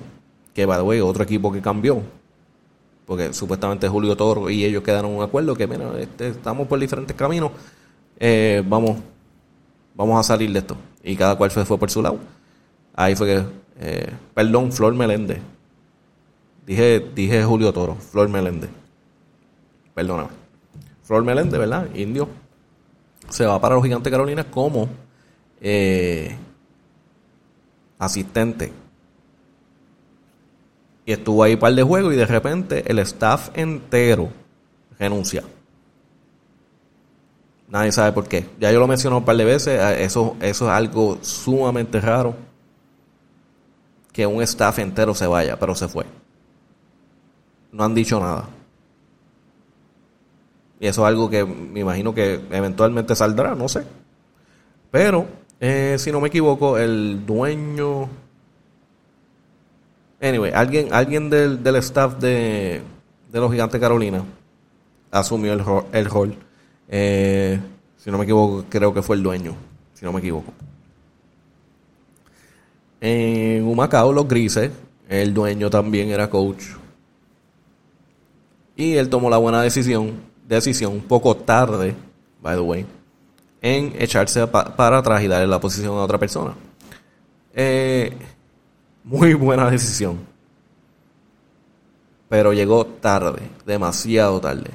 que, 0.54 0.66
by 0.66 0.78
the 0.78 0.82
way, 0.82 1.00
otro 1.00 1.24
equipo 1.24 1.50
que 1.50 1.60
cambió 1.60 2.02
porque 3.06 3.32
supuestamente 3.32 3.88
Julio 3.88 4.16
Toro 4.16 4.50
y 4.50 4.64
ellos 4.64 4.82
quedaron 4.82 5.12
en 5.12 5.18
un 5.18 5.22
acuerdo 5.22 5.54
que, 5.54 5.66
mira, 5.66 5.92
este, 5.98 6.28
estamos 6.28 6.66
por 6.66 6.78
diferentes 6.78 7.16
caminos, 7.16 7.52
eh, 8.18 8.62
vamos, 8.66 8.98
vamos 9.96 10.20
a 10.20 10.22
salir 10.22 10.52
de 10.52 10.60
esto. 10.60 10.76
Y 11.02 11.16
cada 11.16 11.36
cual 11.36 11.50
se 11.50 11.64
fue 11.64 11.78
por 11.78 11.90
su 11.90 12.02
lado. 12.02 12.18
Ahí 12.94 13.16
fue 13.16 13.26
que, 13.26 13.44
eh, 13.80 14.12
perdón, 14.34 14.72
Flor 14.72 14.94
Meléndez. 14.94 15.40
Dije, 16.66 17.00
dije 17.14 17.44
Julio 17.44 17.72
Toro, 17.72 17.94
Flor 17.96 18.28
Meléndez. 18.28 18.70
Perdóname. 19.94 20.30
Flor 21.02 21.24
Meléndez, 21.24 21.58
¿verdad? 21.58 21.88
Indio. 21.94 22.28
Se 23.28 23.46
va 23.46 23.60
para 23.60 23.74
los 23.74 23.84
Gigantes 23.84 24.10
Carolina 24.10 24.44
como 24.44 24.88
eh, 25.60 26.36
asistente 27.98 28.72
y 31.06 31.12
estuvo 31.12 31.44
ahí 31.44 31.54
un 31.54 31.60
par 31.60 31.72
de 31.72 31.82
juegos 31.84 32.12
y 32.12 32.16
de 32.16 32.26
repente 32.26 32.82
el 32.90 32.98
staff 32.98 33.50
entero 33.54 34.28
renuncia. 34.98 35.44
Nadie 37.68 37.92
sabe 37.92 38.12
por 38.12 38.28
qué. 38.28 38.48
Ya 38.60 38.70
yo 38.70 38.78
lo 38.78 38.86
mencioné 38.86 39.16
un 39.16 39.24
par 39.24 39.36
de 39.36 39.44
veces. 39.44 39.80
Eh, 39.80 40.04
eso, 40.04 40.36
eso 40.40 40.66
es 40.66 40.70
algo 40.70 41.18
sumamente 41.22 42.00
raro. 42.00 42.34
Que 44.12 44.26
un 44.26 44.42
staff 44.42 44.78
entero 44.78 45.14
se 45.14 45.26
vaya, 45.26 45.58
pero 45.58 45.74
se 45.74 45.88
fue. 45.88 46.06
No 47.72 47.84
han 47.84 47.94
dicho 47.94 48.18
nada. 48.20 48.48
Y 50.78 50.86
eso 50.86 51.02
es 51.02 51.08
algo 51.08 51.28
que 51.28 51.44
me 51.44 51.80
imagino 51.80 52.14
que 52.14 52.40
eventualmente 52.50 53.14
saldrá, 53.14 53.54
no 53.54 53.68
sé. 53.68 53.84
Pero, 54.90 55.26
eh, 55.60 55.96
si 55.98 56.12
no 56.12 56.20
me 56.20 56.28
equivoco, 56.28 56.78
el 56.78 57.24
dueño 57.26 58.08
Anyway, 60.20 60.52
alguien, 60.54 60.92
alguien 60.92 61.28
del, 61.28 61.62
del 61.62 61.76
staff 61.76 62.16
de, 62.18 62.82
de 63.30 63.40
los 63.40 63.50
Gigantes 63.50 63.80
Carolina 63.80 64.24
asumió 65.10 65.52
el, 65.52 65.62
el 65.92 66.04
rol. 66.06 66.36
Eh, 66.88 67.58
si 67.96 68.10
no 68.10 68.18
me 68.18 68.24
equivoco, 68.24 68.64
creo 68.68 68.94
que 68.94 69.02
fue 69.02 69.16
el 69.16 69.22
dueño. 69.22 69.54
Si 69.94 70.04
no 70.04 70.12
me 70.12 70.20
equivoco. 70.20 70.52
En 73.00 73.64
Humacao, 73.64 74.12
los 74.12 74.26
Grises, 74.26 74.70
el 75.08 75.34
dueño 75.34 75.70
también 75.70 76.08
era 76.10 76.30
coach. 76.30 76.64
Y 78.76 78.94
él 78.94 79.08
tomó 79.08 79.30
la 79.30 79.38
buena 79.38 79.62
decisión, 79.62 80.12
decisión 80.46 81.00
poco 81.00 81.34
tarde, 81.36 81.94
by 82.42 82.56
the 82.56 82.60
way, 82.60 82.86
en 83.62 83.94
echarse 83.98 84.46
para 84.46 84.98
atrás 84.98 85.22
y 85.22 85.28
darle 85.28 85.46
la 85.46 85.60
posición 85.60 85.96
a 85.96 86.02
otra 86.02 86.18
persona. 86.18 86.54
Eh, 87.54 88.12
muy 89.02 89.34
buena 89.34 89.70
decisión. 89.70 90.18
Pero 92.28 92.52
llegó 92.52 92.84
tarde, 92.84 93.42
demasiado 93.64 94.40
tarde. 94.40 94.70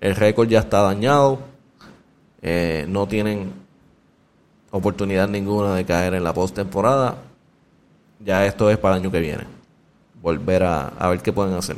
El 0.00 0.14
récord 0.14 0.48
ya 0.48 0.60
está 0.60 0.82
dañado. 0.82 1.38
Eh, 2.42 2.84
no 2.88 3.06
tienen 3.06 3.52
oportunidad 4.70 5.28
ninguna 5.28 5.74
de 5.74 5.84
caer 5.84 6.14
en 6.14 6.24
la 6.24 6.34
postemporada. 6.34 7.18
Ya 8.24 8.46
esto 8.46 8.70
es 8.70 8.78
para 8.78 8.96
el 8.96 9.02
año 9.02 9.10
que 9.10 9.20
viene. 9.20 9.44
Volver 10.22 10.62
a, 10.62 10.88
a 10.88 11.08
ver 11.08 11.20
qué 11.20 11.32
pueden 11.32 11.54
hacer. 11.54 11.76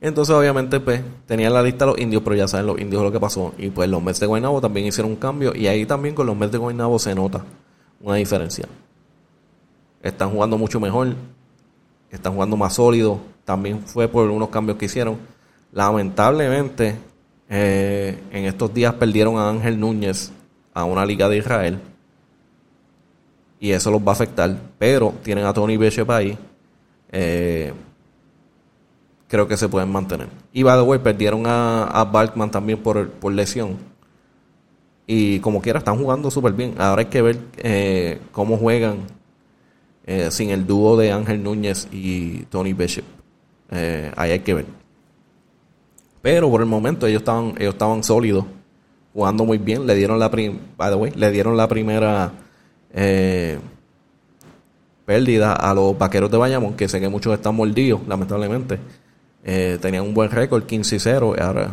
Entonces, 0.00 0.34
obviamente, 0.34 0.78
pues, 0.78 1.02
tenían 1.26 1.52
la 1.52 1.62
lista 1.62 1.86
los 1.86 1.98
indios, 1.98 2.22
pero 2.22 2.36
ya 2.36 2.46
saben 2.46 2.66
los 2.66 2.78
indios 2.78 3.02
lo 3.02 3.10
que 3.10 3.18
pasó. 3.18 3.54
Y 3.58 3.70
pues 3.70 3.88
los 3.88 4.02
Mets 4.02 4.20
de 4.20 4.26
Guaynabo 4.26 4.60
también 4.60 4.86
hicieron 4.86 5.12
un 5.12 5.16
cambio. 5.16 5.54
Y 5.54 5.66
ahí 5.66 5.86
también 5.86 6.14
con 6.14 6.26
los 6.26 6.36
Mets 6.36 6.52
de 6.52 6.58
Guaynabo 6.58 6.98
se 6.98 7.14
nota 7.14 7.44
una 8.00 8.16
diferencia 8.16 8.68
están 10.08 10.30
jugando 10.30 10.56
mucho 10.58 10.80
mejor, 10.80 11.14
están 12.10 12.34
jugando 12.34 12.56
más 12.56 12.74
sólido. 12.74 13.20
También 13.44 13.80
fue 13.82 14.08
por 14.08 14.28
unos 14.30 14.48
cambios 14.48 14.78
que 14.78 14.86
hicieron. 14.86 15.18
Lamentablemente, 15.72 16.96
eh, 17.48 18.18
en 18.32 18.44
estos 18.44 18.72
días 18.72 18.94
perdieron 18.94 19.38
a 19.38 19.50
Ángel 19.50 19.78
Núñez 19.78 20.32
a 20.74 20.84
una 20.84 21.04
liga 21.04 21.28
de 21.28 21.38
Israel. 21.38 21.80
Y 23.60 23.70
eso 23.70 23.90
los 23.90 24.00
va 24.00 24.10
a 24.10 24.12
afectar. 24.12 24.56
Pero 24.78 25.14
tienen 25.22 25.44
a 25.44 25.52
Tony 25.52 25.76
Bishop 25.76 26.10
ahí. 26.10 26.36
Eh, 27.12 27.72
creo 29.28 29.46
que 29.48 29.56
se 29.56 29.68
pueden 29.68 29.90
mantener. 29.90 30.28
Y 30.52 30.62
by 30.62 30.78
the 30.78 30.82
way, 30.82 30.98
perdieron 30.98 31.46
a, 31.46 31.84
a 31.84 32.04
Balkman 32.04 32.50
también 32.50 32.78
por, 32.78 33.10
por 33.10 33.32
lesión. 33.32 33.76
Y 35.06 35.38
como 35.40 35.62
quiera, 35.62 35.78
están 35.78 35.98
jugando 35.98 36.30
súper 36.30 36.52
bien. 36.52 36.74
Ahora 36.78 37.00
hay 37.00 37.06
que 37.06 37.22
ver 37.22 37.38
eh, 37.58 38.20
cómo 38.32 38.56
juegan 38.56 39.00
sin 40.30 40.50
el 40.50 40.68
dúo 40.68 40.96
de 40.96 41.10
Ángel 41.10 41.42
Núñez 41.42 41.88
y 41.90 42.42
Tony 42.44 42.72
Bishop. 42.74 43.04
Ahí 43.70 44.30
hay 44.30 44.38
que 44.38 44.54
ver. 44.54 44.85
Pero 46.26 46.50
por 46.50 46.60
el 46.60 46.66
momento 46.66 47.06
ellos 47.06 47.20
estaban, 47.20 47.54
ellos 47.56 47.74
estaban 47.74 48.02
sólidos, 48.02 48.44
jugando 49.14 49.44
muy 49.44 49.58
bien. 49.58 49.86
Le 49.86 49.94
dieron 49.94 50.18
la 50.18 50.28
le 50.28 51.30
dieron 51.30 51.56
la 51.56 51.68
primera 51.68 52.32
eh, 52.92 53.60
pérdida 55.04 55.52
a 55.52 55.72
los 55.72 55.96
vaqueros 55.96 56.28
de 56.28 56.36
Bayamón, 56.36 56.74
que 56.74 56.88
sé 56.88 56.98
que 56.98 57.08
muchos 57.08 57.32
están 57.32 57.54
mordidos, 57.54 58.00
lamentablemente. 58.08 58.80
tenían 59.80 60.02
un 60.02 60.14
buen 60.14 60.28
récord, 60.28 60.64
15 60.64 60.96
y 60.96 60.98
0. 60.98 61.36
Ahora, 61.40 61.70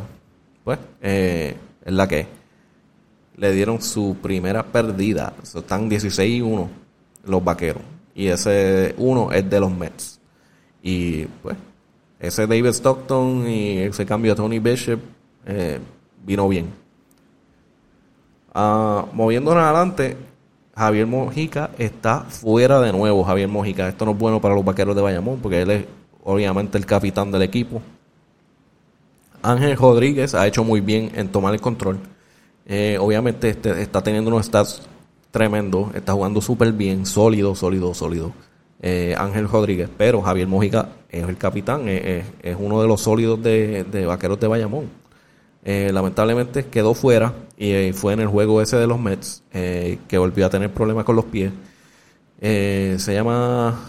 pues, 0.63 0.77
es 1.01 1.55
la 1.85 2.07
que 2.07 2.27
le 3.37 3.51
dieron 3.53 3.81
su 3.81 4.17
primera 4.21 4.61
pérdida. 4.61 5.33
están 5.41 5.89
16 5.89 6.31
y 6.31 6.41
1 6.41 6.69
los 7.25 7.43
vaqueros. 7.43 7.81
Y 8.13 8.27
ese 8.27 8.93
uno 8.99 9.31
es 9.31 9.49
de 9.49 9.59
los 9.59 9.75
Mets. 9.75 10.19
Y 10.83 11.23
pues, 11.41 11.57
ese 12.23 12.47
David 12.47 12.67
Stockton 12.67 13.49
y 13.49 13.79
ese 13.79 14.05
cambio 14.05 14.31
a 14.31 14.35
Tony 14.35 14.59
Bishop 14.59 14.99
eh, 15.45 15.77
vino 16.25 16.47
bien. 16.47 16.67
Uh, 18.55 19.07
moviéndonos 19.11 19.61
adelante, 19.61 20.15
Javier 20.73 21.05
Mojica 21.05 21.71
está 21.77 22.21
fuera 22.21 22.79
de 22.79 22.93
nuevo. 22.93 23.25
Javier 23.25 23.49
Mojica, 23.49 23.89
esto 23.89 24.05
no 24.05 24.11
es 24.11 24.17
bueno 24.17 24.39
para 24.39 24.55
los 24.55 24.63
vaqueros 24.63 24.95
de 24.95 25.01
Bayamón 25.01 25.39
porque 25.41 25.63
él 25.63 25.71
es 25.71 25.85
obviamente 26.23 26.77
el 26.77 26.85
capitán 26.85 27.29
del 27.29 27.41
equipo. 27.41 27.81
Ángel 29.41 29.75
Rodríguez 29.75 30.33
ha 30.33 30.47
hecho 30.47 30.63
muy 30.63 30.79
bien 30.79 31.11
en 31.15 31.27
tomar 31.27 31.53
el 31.53 31.59
control. 31.59 31.99
Eh, 32.65 32.97
obviamente 33.01 33.49
este, 33.49 33.81
está 33.81 34.01
teniendo 34.01 34.29
unos 34.29 34.45
stats 34.45 34.81
tremendo, 35.31 35.91
está 35.93 36.13
jugando 36.13 36.39
súper 36.39 36.71
bien, 36.71 37.05
sólido, 37.05 37.53
sólido, 37.53 37.93
sólido. 37.93 38.31
Eh, 38.81 39.13
Ángel 39.17 39.49
Rodríguez, 39.49 39.89
pero 39.97 40.21
Javier 40.21 40.47
Mojica 40.47 40.87
es 41.13 41.27
el 41.27 41.37
capitán, 41.37 41.87
es, 41.87 42.25
uno 42.57 42.81
de 42.81 42.87
los 42.87 43.01
sólidos 43.01 43.41
de, 43.41 44.05
Vaqueros 44.07 44.39
de 44.39 44.47
Bayamón. 44.47 44.89
Eh, 45.65 45.91
lamentablemente 45.93 46.65
quedó 46.65 46.93
fuera 46.93 47.33
y 47.57 47.71
eh, 47.71 47.93
fue 47.93 48.11
en 48.11 48.19
el 48.19 48.27
juego 48.27 48.61
ese 48.61 48.75
de 48.75 48.85
los 48.85 48.99
Mets 48.99 49.43
que 49.51 50.17
volvió 50.17 50.45
a 50.45 50.49
tener 50.49 50.73
problemas 50.73 51.05
con 51.05 51.15
los 51.15 51.25
pies. 51.25 51.53
se 52.41 53.13
llama 53.13 53.79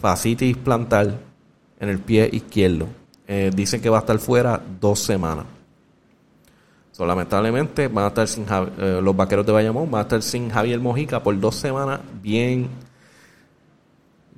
fascitis 0.00 0.56
plantar 0.58 1.18
en 1.80 1.88
el 1.88 1.98
pie 1.98 2.28
izquierdo. 2.32 2.86
dicen 3.52 3.80
que 3.80 3.88
va 3.88 3.98
a 3.98 4.00
estar 4.00 4.18
fuera 4.18 4.62
dos 4.80 5.00
semanas 5.00 5.46
lamentablemente 7.04 7.88
van 7.88 8.06
a 8.06 8.08
estar 8.08 8.26
sin 8.26 8.46
eh, 8.48 9.00
los 9.02 9.14
vaqueros 9.14 9.44
de 9.44 9.52
Bayamón, 9.52 9.90
van 9.90 9.98
a 9.98 10.02
estar 10.02 10.22
sin 10.22 10.48
Javier 10.48 10.80
Mojica 10.80 11.22
por 11.22 11.38
dos 11.38 11.56
semanas. 11.56 12.00
Bien, 12.22 12.68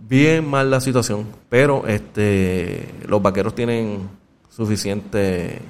bien 0.07 0.47
mal 0.49 0.71
la 0.71 0.81
situación. 0.81 1.27
Pero 1.49 1.87
este 1.87 2.89
los 3.07 3.23
vaqueros 3.23 3.55
tienen 3.55 4.09
suficientes 4.49 5.61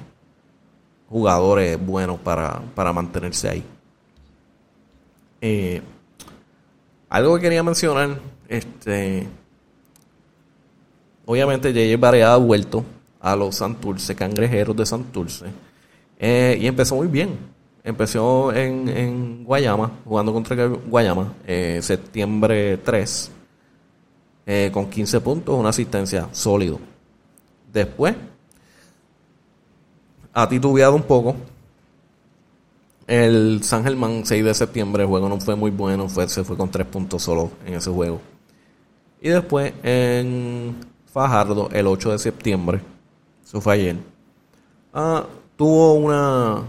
jugadores 1.09 1.83
buenos 1.83 2.19
para, 2.19 2.61
mantenerse 2.93 3.49
ahí. 3.49 3.63
Eh, 5.41 5.81
algo 7.09 7.35
que 7.35 7.41
quería 7.41 7.63
mencionar, 7.63 8.19
este 8.47 9.27
obviamente 11.25 11.69
J.J. 11.71 11.97
Barea 11.97 12.33
ha 12.33 12.37
vuelto 12.37 12.83
a 13.19 13.35
los 13.35 13.55
Santurce, 13.55 14.15
cangrejeros 14.15 14.75
de 14.75 14.85
Santurce 14.85 15.45
eh, 16.19 16.57
y 16.59 16.67
empezó 16.67 16.95
muy 16.95 17.07
bien. 17.07 17.37
Empezó 17.81 18.53
en, 18.53 19.43
Guayama, 19.45 19.91
jugando 20.03 20.33
contra 20.33 20.67
Guayama, 20.67 21.33
eh, 21.47 21.79
septiembre 21.81 22.77
3, 22.77 23.31
eh, 24.51 24.71
con 24.73 24.89
15 24.89 25.21
puntos, 25.21 25.55
una 25.55 25.69
asistencia 25.69 26.27
sólido. 26.31 26.79
Después, 27.71 28.15
ha 30.33 30.49
titubeado 30.49 30.95
un 30.95 31.03
poco. 31.03 31.35
El 33.05 33.61
San 33.61 33.83
Germán, 33.83 34.25
6 34.25 34.43
de 34.43 34.53
septiembre, 34.55 35.03
el 35.03 35.09
juego 35.09 35.29
no 35.29 35.39
fue 35.39 35.55
muy 35.55 35.69
bueno, 35.69 36.09
fue, 36.09 36.27
se 36.27 36.43
fue 36.43 36.57
con 36.57 36.71
3 36.71 36.87
puntos 36.87 37.21
solo 37.21 37.51
en 37.63 37.75
ese 37.75 37.91
juego. 37.91 38.21
Y 39.21 39.29
después 39.29 39.71
en 39.83 40.77
Fajardo, 41.05 41.69
el 41.71 41.85
8 41.85 42.13
de 42.13 42.17
septiembre, 42.17 42.81
eso 43.45 43.61
fue 43.61 43.73
ayer. 43.75 43.97
Ah, 44.91 45.27
tuvo 45.57 45.93
una 45.93 46.63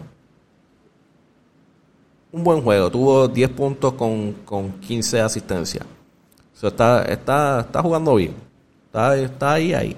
un 2.31 2.45
buen 2.45 2.61
juego, 2.61 2.91
tuvo 2.91 3.27
10 3.27 3.51
puntos 3.53 3.95
con, 3.95 4.35
con 4.45 4.73
15 4.81 5.21
asistencias. 5.23 5.87
Está, 6.69 7.05
está, 7.05 7.61
está 7.61 7.83
jugando 7.83 8.15
bien. 8.17 8.35
Está, 8.87 9.17
está 9.17 9.53
ahí, 9.55 9.73
ahí. 9.73 9.97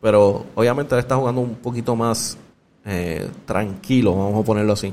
Pero 0.00 0.46
obviamente 0.54 0.94
él 0.94 1.00
está 1.00 1.16
jugando 1.16 1.40
un 1.40 1.54
poquito 1.56 1.94
más 1.96 2.38
eh, 2.84 3.28
tranquilo, 3.44 4.16
vamos 4.16 4.42
a 4.42 4.46
ponerlo 4.46 4.72
así. 4.72 4.92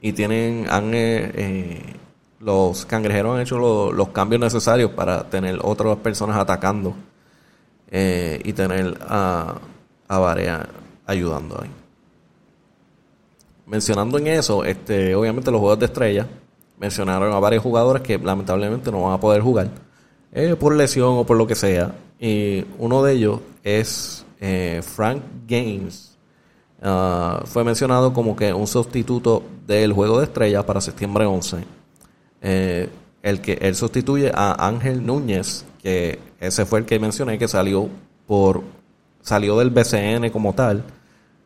Y 0.00 0.12
tienen, 0.12 0.66
han, 0.70 0.94
eh, 0.94 1.32
eh, 1.34 1.96
los 2.40 2.86
cangrejeros 2.86 3.34
han 3.34 3.42
hecho 3.42 3.58
los 3.92 4.08
cambios 4.10 4.40
necesarios 4.40 4.92
para 4.92 5.28
tener 5.28 5.58
otras 5.62 5.96
personas 5.98 6.36
atacando 6.36 6.94
y 7.90 8.52
tener 8.52 8.98
a, 9.02 9.58
a 10.08 10.18
Varea 10.18 10.68
ayudando 11.06 11.60
ahí. 11.60 11.70
Mencionando 13.66 14.18
en 14.18 14.26
eso, 14.28 14.64
este, 14.64 15.14
obviamente 15.14 15.50
los 15.50 15.60
juegos 15.60 15.78
de 15.78 15.86
estrella 15.86 16.26
mencionaron 16.78 17.32
a 17.32 17.38
varios 17.38 17.62
jugadores 17.62 18.02
que 18.02 18.18
lamentablemente 18.18 18.90
no 18.90 19.02
van 19.02 19.14
a 19.14 19.20
poder 19.20 19.42
jugar 19.42 19.68
eh, 20.32 20.54
por 20.54 20.74
lesión 20.74 21.16
o 21.18 21.24
por 21.24 21.36
lo 21.36 21.46
que 21.46 21.54
sea. 21.54 21.94
Y 22.18 22.64
uno 22.78 23.02
de 23.02 23.12
ellos 23.12 23.40
es 23.62 24.24
eh, 24.40 24.82
Frank 24.82 25.22
Gaines. 25.46 26.16
Ah, 26.82 27.42
fue 27.46 27.64
mencionado 27.64 28.12
como 28.12 28.36
que 28.36 28.52
un 28.52 28.66
sustituto 28.66 29.42
del 29.66 29.92
juego 29.92 30.18
de 30.18 30.24
estrella 30.24 30.64
para 30.64 30.80
septiembre 30.80 31.24
11. 31.24 31.64
Eh, 32.42 32.88
el 33.22 33.40
que 33.40 33.54
él 33.54 33.74
sustituye 33.74 34.30
a 34.34 34.68
Ángel 34.68 35.04
Núñez, 35.04 35.64
que 35.82 36.18
ese 36.38 36.66
fue 36.66 36.80
el 36.80 36.84
que 36.84 36.98
mencioné 36.98 37.38
que 37.38 37.48
salió 37.48 37.88
por 38.26 38.62
salió 39.22 39.58
del 39.58 39.70
BCN 39.70 40.30
como 40.30 40.52
tal 40.54 40.84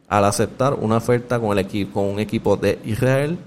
al 0.09 0.25
aceptar 0.25 0.75
una 0.75 0.97
oferta 0.97 1.39
con 1.39 1.53
el 1.53 1.61
equipo 1.61 2.01
con 2.01 2.11
un 2.11 2.19
equipo 2.19 2.57
de 2.57 2.79
Israel 2.85 3.39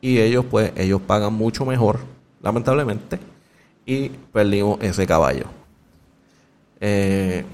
y 0.00 0.18
ellos 0.18 0.44
pues 0.50 0.72
ellos 0.76 1.00
pagan 1.06 1.34
mucho 1.34 1.64
mejor 1.64 2.00
lamentablemente 2.42 3.18
y 3.84 4.08
perdimos 4.08 4.78
ese 4.82 5.06
caballo. 5.06 5.44
Eh, 6.80 7.44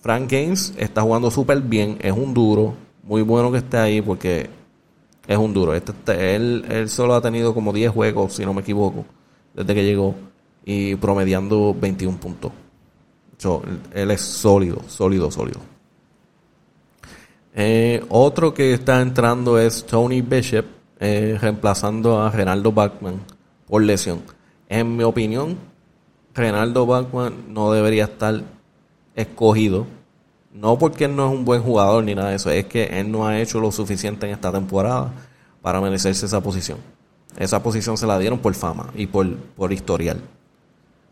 Frank 0.00 0.30
Gaines 0.30 0.74
está 0.76 1.02
jugando 1.02 1.30
súper 1.30 1.60
bien 1.60 1.98
es 2.00 2.12
un 2.12 2.32
duro 2.32 2.74
muy 3.02 3.22
bueno 3.22 3.50
que 3.50 3.58
esté 3.58 3.78
ahí 3.78 4.00
porque 4.00 4.48
es 5.26 5.36
un 5.36 5.52
duro. 5.52 5.74
Este, 5.74 5.92
este 5.92 6.36
él, 6.36 6.64
él 6.68 6.88
solo 6.88 7.14
ha 7.14 7.20
tenido 7.20 7.54
como 7.54 7.72
10 7.72 7.90
juegos 7.92 8.34
si 8.34 8.44
no 8.44 8.54
me 8.54 8.60
equivoco 8.60 9.04
desde 9.54 9.74
que 9.74 9.84
llegó 9.84 10.14
y 10.64 10.94
promediando 10.96 11.74
21 11.78 12.18
puntos. 12.18 12.52
Él 13.94 14.10
es 14.10 14.20
sólido 14.20 14.82
sólido 14.88 15.30
sólido. 15.30 15.60
Eh, 17.54 18.04
otro 18.08 18.54
que 18.54 18.74
está 18.74 19.00
entrando 19.00 19.58
es 19.58 19.84
Tony 19.84 20.20
Bishop, 20.20 20.64
eh, 21.00 21.38
reemplazando 21.40 22.20
a 22.20 22.30
Renaldo 22.30 22.72
Bachman 22.72 23.20
por 23.66 23.82
lesión. 23.82 24.22
En 24.68 24.96
mi 24.96 25.04
opinión, 25.04 25.56
Renaldo 26.34 26.86
Bachman 26.86 27.52
no 27.52 27.72
debería 27.72 28.04
estar 28.04 28.42
escogido. 29.14 29.86
No 30.52 30.78
porque 30.78 31.04
él 31.04 31.14
no 31.14 31.26
es 31.26 31.38
un 31.38 31.44
buen 31.44 31.62
jugador 31.62 32.02
ni 32.04 32.14
nada 32.14 32.30
de 32.30 32.36
eso, 32.36 32.50
es 32.50 32.66
que 32.66 32.84
él 32.84 33.12
no 33.12 33.26
ha 33.26 33.38
hecho 33.38 33.60
lo 33.60 33.70
suficiente 33.70 34.26
en 34.26 34.32
esta 34.32 34.50
temporada 34.50 35.12
para 35.62 35.80
merecerse 35.80 36.26
esa 36.26 36.40
posición. 36.40 36.78
Esa 37.36 37.62
posición 37.62 37.96
se 37.96 38.06
la 38.06 38.18
dieron 38.18 38.38
por 38.38 38.54
fama 38.54 38.90
y 38.96 39.06
por, 39.06 39.36
por 39.36 39.72
historial. 39.72 40.20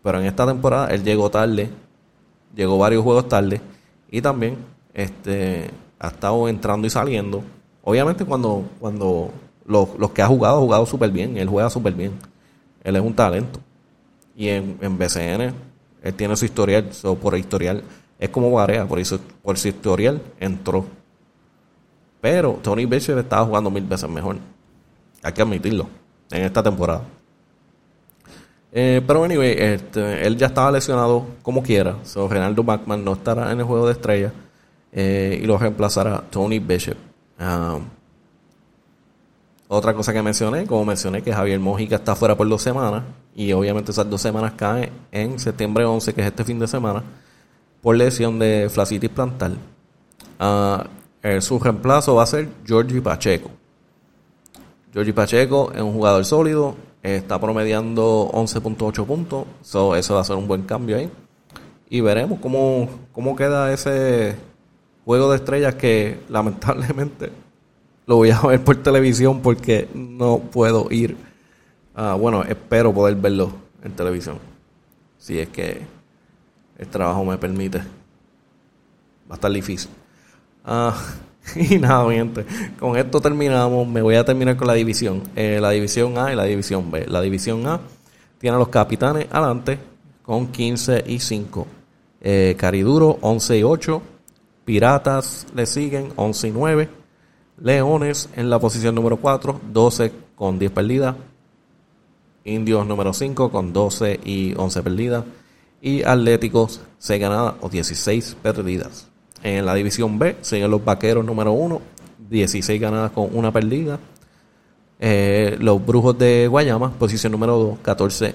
Pero 0.03 0.20
en 0.20 0.27
esta 0.27 0.46
temporada 0.46 0.88
él 0.88 1.05
llegó 1.05 1.31
tarde, 1.31 1.70
llegó 2.55 2.79
varios 2.79 3.05
juegos 3.05 3.29
tarde 3.29 3.61
y 4.11 4.22
también 4.22 4.57
este 4.94 5.70
ha 5.99 6.09
estado 6.09 6.49
entrando 6.49 6.87
y 6.87 6.90
saliendo. 6.90 7.42
Obviamente 7.83 8.25
cuando, 8.25 8.64
cuando 8.81 9.31
los, 9.66 10.11
que 10.12 10.22
ha 10.22 10.26
jugado, 10.26 10.59
ha 10.59 10.61
jugado 10.61 10.87
súper 10.87 11.11
bien, 11.11 11.37
él 11.37 11.48
juega 11.48 11.70
súper 11.70 11.94
bien. 11.94 12.12
Él 12.85 12.96
es 12.96 13.02
un 13.02 13.14
talento. 13.14 13.61
Y 14.37 14.48
en, 14.48 14.79
en 14.81 14.98
BCN, 14.98 15.55
él 16.02 16.14
tiene 16.14 16.37
su 16.37 16.44
historial, 16.44 16.88
por 17.20 17.37
historial, 17.37 17.83
es 18.18 18.29
como 18.31 18.50
Varea, 18.50 18.87
por, 18.87 18.98
eso, 18.98 19.18
por 19.42 19.59
su 19.59 19.68
historial 19.68 20.20
entró. 20.38 20.87
Pero 22.20 22.59
Tony 22.62 22.87
Bishop 22.87 23.18
estaba 23.18 23.44
jugando 23.44 23.70
mil 23.70 23.85
veces 23.85 24.09
mejor. 24.09 24.37
Hay 25.22 25.33
que 25.33 25.42
admitirlo, 25.42 25.88
en 26.31 26.42
esta 26.42 26.62
temporada. 26.62 27.02
Eh, 28.72 29.02
pero 29.07 29.24
anyway, 29.24 29.55
este, 29.59 30.26
él 30.26 30.37
ya 30.37 30.46
estaba 30.46 30.70
lesionado 30.70 31.26
como 31.42 31.62
quiera. 31.62 31.96
So, 32.05 32.29
Renaldo 32.29 32.62
Bachman 32.62 33.05
no 33.05 33.14
estará 33.14 33.50
en 33.50 33.59
el 33.59 33.64
juego 33.64 33.87
de 33.87 33.92
estrellas. 33.92 34.33
Eh, 34.92 35.40
y 35.42 35.46
lo 35.46 35.59
reemplazará 35.59 36.22
Tony 36.31 36.59
Bishop. 36.59 36.96
Otra 39.68 39.94
cosa 39.94 40.12
que 40.12 40.22
mencioné, 40.22 40.66
como 40.66 40.85
mencioné 40.85 41.22
que 41.22 41.33
Javier 41.33 41.59
Mojica 41.59 41.96
está 41.96 42.14
fuera 42.14 42.37
por 42.37 42.48
dos 42.48 42.62
semanas 42.62 43.02
y 43.35 43.52
obviamente 43.52 43.90
esas 43.90 44.09
dos 44.09 44.20
semanas 44.20 44.52
caen 44.57 44.90
en 45.11 45.38
septiembre 45.38 45.85
11, 45.85 46.14
que 46.14 46.20
es 46.20 46.26
este 46.29 46.44
fin 46.44 46.59
de 46.59 46.68
semana, 46.68 47.02
por 47.83 47.96
lesión 47.96 48.38
de 48.38 48.68
flacitis 48.70 49.11
plantar. 49.11 49.52
Uh, 50.38 51.40
su 51.40 51.59
reemplazo 51.59 52.14
va 52.14 52.22
a 52.22 52.26
ser 52.26 52.48
Georgie 52.64 53.00
Pacheco. 53.02 53.50
Georgie 54.92 55.12
Pacheco 55.12 55.72
es 55.74 55.83
un 55.83 55.92
jugador 55.92 56.24
sólido, 56.24 56.76
está 57.02 57.40
promediando 57.40 58.31
11.8 58.33 59.05
puntos, 59.05 59.46
eso 59.62 60.14
va 60.14 60.20
a 60.20 60.24
ser 60.24 60.37
un 60.37 60.46
buen 60.46 60.62
cambio 60.62 60.96
ahí. 60.96 61.11
Y 61.90 62.00
veremos 62.00 62.38
cómo, 62.40 62.88
cómo 63.12 63.35
queda 63.35 63.72
ese 63.72 64.37
Juego 65.05 65.31
de 65.31 65.37
Estrellas 65.37 65.74
que 65.76 66.20
lamentablemente 66.29 67.31
lo 68.07 68.16
voy 68.16 68.31
a 68.31 68.40
ver 68.40 68.62
por 68.62 68.77
televisión 68.83 69.40
porque 69.42 69.88
no 69.95 70.38
puedo 70.38 70.88
ir. 70.90 71.16
bueno, 71.95 72.42
espero 72.45 72.92
poder 72.92 73.16
verlo 73.16 73.53
en 73.83 73.92
televisión. 73.92 74.38
Si 75.19 75.38
es 75.38 75.49
que 75.49 75.83
el 76.79 76.88
trabajo 76.88 77.25
me 77.25 77.38
permite. 77.38 77.79
Va 77.79 79.33
a 79.33 79.35
estar 79.35 79.51
difícil. 79.51 79.90
Ah, 80.64 80.95
y 81.57 81.79
nada, 81.79 82.11
gente. 82.12 82.45
Con 82.79 82.97
esto 82.97 83.21
terminamos. 83.21 83.87
Me 83.88 84.03
voy 84.03 84.16
a 84.16 84.25
terminar 84.25 84.57
con 84.57 84.66
la 84.66 84.75
división. 84.75 85.23
Eh, 85.35 85.59
la 85.61 85.71
división 85.71 86.19
A 86.19 86.33
y 86.33 86.37
la 86.37 86.45
división 86.45 86.90
B. 86.90 87.07
La 87.09 87.21
división 87.21 87.66
A 87.66 87.81
tiene 88.38 88.57
a 88.57 88.59
los 88.59 88.69
capitanes 88.69 89.27
adelante 89.31 89.79
con 90.23 90.49
15 90.49 91.05
y 91.07 91.19
5. 91.19 91.66
Eh, 92.21 92.57
Cariduro 92.59 93.19
11 93.21 93.59
y 93.59 93.62
8. 93.62 94.03
Piratas 94.64 95.47
le 95.55 95.66
siguen 95.66 96.12
11 96.16 96.49
y 96.49 96.51
9. 96.51 96.88
Leones 97.59 98.29
en 98.37 98.51
la 98.51 98.59
posición 98.59 98.95
número 98.95 99.16
4, 99.16 99.61
12 99.73 100.12
con 100.35 100.59
10 100.59 100.73
perdidas. 100.73 101.16
Indios 102.45 102.87
número 102.87 103.12
5 103.12 103.51
con 103.51 103.73
12 103.73 104.21
y 104.25 104.55
11 104.57 104.83
perdidas. 104.83 105.25
Y 105.81 106.03
Atléticos 106.03 106.81
6 106.99 107.21
ganadas 107.21 107.55
o 107.61 107.69
16 107.69 108.37
perdidas. 108.42 109.09
En 109.42 109.66
la 109.66 109.75
división 109.75 110.19
B 110.19 110.37
siguen 110.40 110.71
los 110.71 110.85
Vaqueros 110.85 111.25
número 111.25 111.53
1, 111.53 111.81
16 112.31 112.81
ganadas 112.81 113.12
con 113.12 113.29
una 113.33 113.53
perdida. 113.53 113.99
Eh, 114.99 115.57
los 115.61 115.85
Brujos 115.85 116.19
de 116.19 116.49
Guayama, 116.49 116.92
posición 116.92 117.33
número 117.33 117.59
2, 117.59 117.79
14 117.83 118.35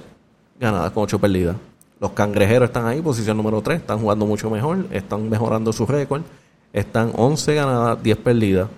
ganadas 0.60 0.91
con 0.91 1.03
8 1.03 1.19
perdidas. 1.19 1.55
Los 1.99 2.12
Cangrejeros 2.12 2.69
están 2.69 2.88
ahí, 2.88 3.01
posición 3.01 3.38
número 3.38 3.62
3, 3.62 3.81
están 3.81 3.99
jugando 3.99 4.25
mucho 4.25 4.49
mejor, 4.49 4.88
están 4.91 5.29
mejorando 5.29 5.71
su 5.71 5.86
récord. 5.86 6.23
Están 6.73 7.12
11 7.15 7.53
ganadas, 7.53 8.01
10 8.01 8.17
perdidas. 8.17 8.69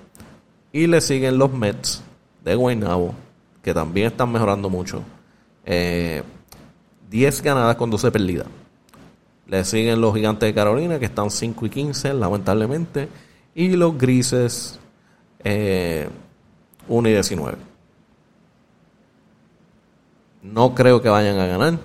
Y 0.73 0.87
le 0.87 0.99
siguen 1.01 1.37
los 1.37 1.53
Mets 1.53 2.01
de 2.43 2.55
Guaynabo, 2.55 3.13
que 3.61 3.75
también 3.75 4.07
están 4.07 4.31
mejorando 4.31 4.71
mucho. 4.71 5.03
10 5.65 5.67
eh, 5.67 6.23
ganadas 7.43 7.75
con 7.75 7.91
12 7.91 8.11
perdidas. 8.11 8.47
Le 9.47 9.63
siguen 9.63 10.01
los 10.01 10.15
Gigantes 10.15 10.49
de 10.49 10.53
Carolina, 10.53 10.97
que 10.97 11.05
están 11.05 11.29
5 11.29 11.67
y 11.67 11.69
15, 11.69 12.15
lamentablemente. 12.15 13.07
Y 13.53 13.69
los 13.75 13.95
Grises, 13.97 14.79
1 15.43 15.51
eh, 15.51 16.09
y 16.87 17.03
19. 17.03 17.57
No 20.41 20.73
creo 20.73 21.03
que 21.03 21.09
vayan 21.09 21.37
a 21.37 21.45
ganar. 21.45 21.77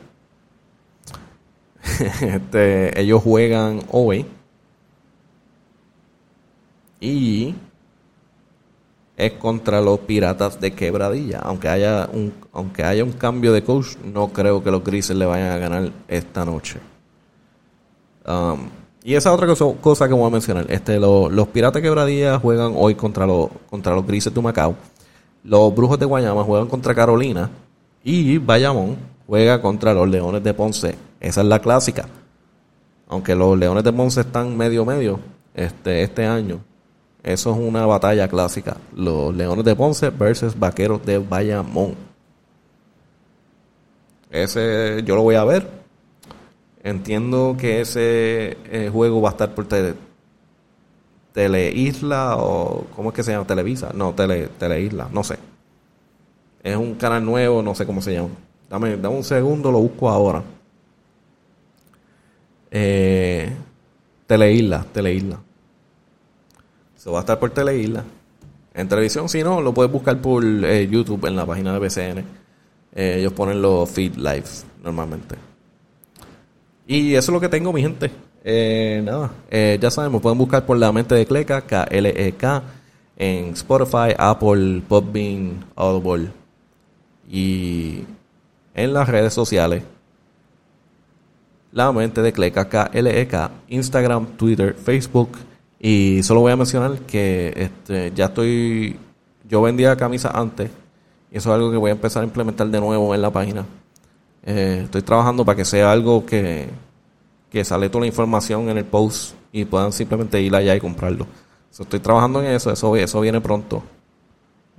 este, 2.23 2.99
ellos 2.99 3.23
juegan 3.23 3.83
hoy. 3.91 4.25
Y 7.01 7.55
es 9.19 9.33
contra 9.33 9.81
los 9.81 9.99
Piratas 9.99 10.61
de 10.61 10.73
Quebradilla. 10.73 11.41
Aunque 11.41 11.69
haya 11.69 12.09
un, 12.13 12.33
aunque 12.53 12.85
haya 12.85 13.03
un 13.03 13.11
cambio 13.11 13.53
de 13.53 13.65
coach, 13.65 13.97
no 14.05 14.29
creo 14.29 14.63
que 14.63 14.71
los 14.71 14.85
Grises 14.85 15.17
le 15.17 15.27
vayan 15.27 15.51
a 15.51 15.59
ganar 15.59 15.91
esta 16.07 16.45
noche. 16.45 16.79
Um, 18.25 18.69
y 19.03 19.17
esa 19.17 19.33
otra 19.33 19.49
cosa, 19.81 20.07
que 20.07 20.15
voy 20.15 20.27
a 20.27 20.31
mencionar. 20.31 20.67
Este, 20.71 21.01
los 21.01 21.49
Piratas 21.49 21.83
de 21.83 21.89
Quebradilla 21.89 22.39
juegan 22.39 22.75
hoy 22.77 22.95
contra, 22.95 23.27
los 23.27 23.49
contra 23.69 23.93
los 23.93 24.07
Grises 24.07 24.33
de 24.33 24.41
Macao. 24.41 24.77
Los 25.43 25.75
Brujos 25.75 25.99
de 25.99 26.07
Guayama 26.07 26.45
juegan 26.45 26.69
contra 26.69 26.95
Carolina. 26.95 27.51
Y 28.05 28.39
Bayamón 28.39 28.97
juega 29.27 29.61
contra 29.61 29.95
los 29.95 30.09
Leones 30.09 30.45
de 30.45 30.55
Ponce. 30.55 30.95
Esa 31.19 31.41
es 31.41 31.47
la 31.49 31.59
clásica. 31.59 32.07
Aunque 33.09 33.35
los 33.35 33.59
Leones 33.59 33.83
de 33.83 33.93
Ponce 33.93 34.21
están 34.21 34.57
medio 34.57 34.85
medio 34.85 35.19
este, 35.55 36.03
este 36.03 36.25
año. 36.25 36.61
Eso 37.23 37.53
es 37.53 37.59
una 37.59 37.85
batalla 37.87 38.29
clásica. 38.29 38.77
Los 38.95 39.35
Leones 39.35 39.65
de 39.65 39.75
Ponce 39.75 40.11
versus 40.11 40.59
Vaqueros 40.59 41.05
de 41.05 41.19
Bayamón. 41.19 41.95
Ese 44.31 45.03
yo 45.05 45.17
lo 45.17 45.23
voy 45.23 45.35
a 45.35 45.45
ver. 45.45 45.69
Entiendo 46.83 47.57
que 47.59 47.81
ese 47.81 48.57
eh, 48.71 48.91
juego 48.93 49.21
va 49.21 49.31
a 49.31 49.33
estar 49.33 49.55
por 49.55 49.67
tele, 49.67 49.95
Teleisla 51.33 52.37
o 52.37 52.87
¿cómo 52.95 53.11
es 53.11 53.15
que 53.15 53.23
se 53.23 53.33
llama? 53.33 53.47
Televisa. 53.47 53.91
No, 53.95 54.15
tele, 54.15 54.49
Teleisla, 54.59 55.09
no 55.13 55.23
sé. 55.25 55.39
Es 56.63 56.77
un 56.77 56.95
canal 56.95 57.25
nuevo, 57.25 57.63
no 57.63 57.75
sé 57.75 57.87
cómo 57.87 58.01
se 58.01 58.15
llama. 58.15 58.31
Dame, 58.69 58.97
dame 58.97 59.17
un 59.17 59.25
segundo, 59.25 59.71
lo 59.71 59.79
busco 59.79 60.09
ahora. 60.09 60.43
Eh, 62.71 63.51
Teleisla, 64.27 64.85
Teleisla. 64.93 65.41
Va 67.13 67.19
a 67.19 67.21
estar 67.21 67.39
por 67.39 67.51
Teleisla. 67.51 68.05
En 68.75 68.89
televisión, 68.89 69.29
si 69.29 69.43
no, 69.43 69.61
lo 69.61 69.75
puedes 69.75 69.91
buscar 69.91 70.21
por 70.21 70.45
eh, 70.45 70.87
YouTube 70.89 71.27
en 71.27 71.37
la 71.37 71.47
página 71.47 71.73
de 71.73 71.79
BCN. 71.79 72.19
Eh, 72.95 73.17
ellos 73.19 73.33
ponen 73.33 73.61
los 73.61 73.91
feed 73.91 74.17
live 74.17 74.45
normalmente. 74.83 75.35
Y 76.87 77.15
eso 77.15 77.33
es 77.33 77.35
lo 77.35 77.41
que 77.41 77.49
tengo, 77.49 77.73
mi 77.73 77.83
gente. 77.83 78.11
Eh, 78.45 79.03
nada, 79.05 79.33
ya 79.51 79.91
saben, 79.91 80.13
me 80.13 80.21
pueden 80.21 80.39
buscar 80.39 80.65
por 80.65 80.79
la 80.79 80.93
mente 80.93 81.15
de 81.15 81.27
Cleca, 81.27 81.61
K-L-E-K, 81.63 82.63
en 83.17 83.49
Spotify, 83.51 84.15
Apple, 84.17 84.83
Podbean, 84.89 85.65
Audible 85.75 86.31
y 87.31 88.05
en 88.75 88.93
las 88.95 89.09
redes 89.09 89.35
sociales. 89.35 89.83
La 91.73 91.93
mente 91.93 92.23
de 92.23 92.33
Cleca, 92.33 92.69
K-L-E-K, 92.69 93.51
Instagram, 93.69 94.27
Twitter, 94.37 94.75
Facebook 94.75 95.31
y 95.81 96.23
solo 96.23 96.41
voy 96.41 96.53
a 96.53 96.57
mencionar 96.57 96.99
que 97.01 97.53
este, 97.57 98.13
ya 98.15 98.27
estoy. 98.27 98.99
Yo 99.49 99.63
vendía 99.63 99.97
camisas 99.97 100.35
antes. 100.35 100.71
Y 101.31 101.39
eso 101.39 101.51
es 101.51 101.55
algo 101.55 101.71
que 101.71 101.77
voy 101.77 101.91
a 101.91 101.93
empezar 101.93 102.23
a 102.23 102.27
implementar 102.27 102.69
de 102.69 102.81
nuevo 102.81 103.15
en 103.15 103.23
la 103.23 103.31
página. 103.31 103.65
Eh, 104.45 104.83
estoy 104.85 105.03
trabajando 105.03 105.45
para 105.45 105.57
que 105.57 105.65
sea 105.65 105.93
algo 105.93 106.25
que, 106.25 106.69
que 107.51 107.65
sale 107.65 107.89
toda 107.89 108.03
la 108.03 108.07
información 108.07 108.69
en 108.69 108.79
el 108.79 108.85
post 108.85 109.35
y 109.53 109.65
puedan 109.65 109.93
simplemente 109.93 110.41
ir 110.41 110.55
allá 110.55 110.75
y 110.75 110.81
comprarlo. 110.81 111.27
estoy 111.71 112.01
trabajando 112.01 112.43
en 112.43 112.53
eso, 112.53 112.73
eso, 112.73 112.97
eso 112.97 113.21
viene 113.21 113.41
pronto. 113.41 113.83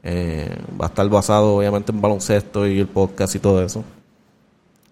Eh, 0.01 0.55
va 0.79 0.85
a 0.85 0.89
estar 0.89 1.07
basado 1.09 1.57
obviamente 1.57 1.91
en 1.91 2.01
baloncesto 2.01 2.65
y 2.67 2.79
el 2.79 2.87
podcast 2.87 3.35
y 3.35 3.39
todo 3.39 3.61
eso. 3.63 3.83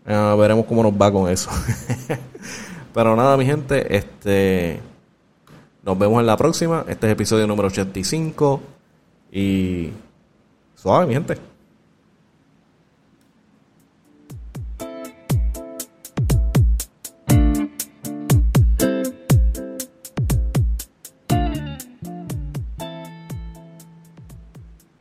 Eh, 0.05 0.35
veremos 0.37 0.65
cómo 0.65 0.83
nos 0.83 0.93
va 0.93 1.11
con 1.11 1.29
eso. 1.29 1.49
Pero 2.93 3.15
nada, 3.15 3.35
mi 3.35 3.45
gente, 3.45 3.95
este 3.95 4.79
nos 5.87 5.97
vemos 5.97 6.19
en 6.19 6.25
la 6.25 6.35
próxima. 6.35 6.83
Este 6.89 7.07
es 7.07 7.13
episodio 7.13 7.47
número 7.47 7.69
85. 7.69 8.61
Y 9.31 9.89
suave, 10.75 11.07
mi 11.07 11.13
gente. 11.13 11.37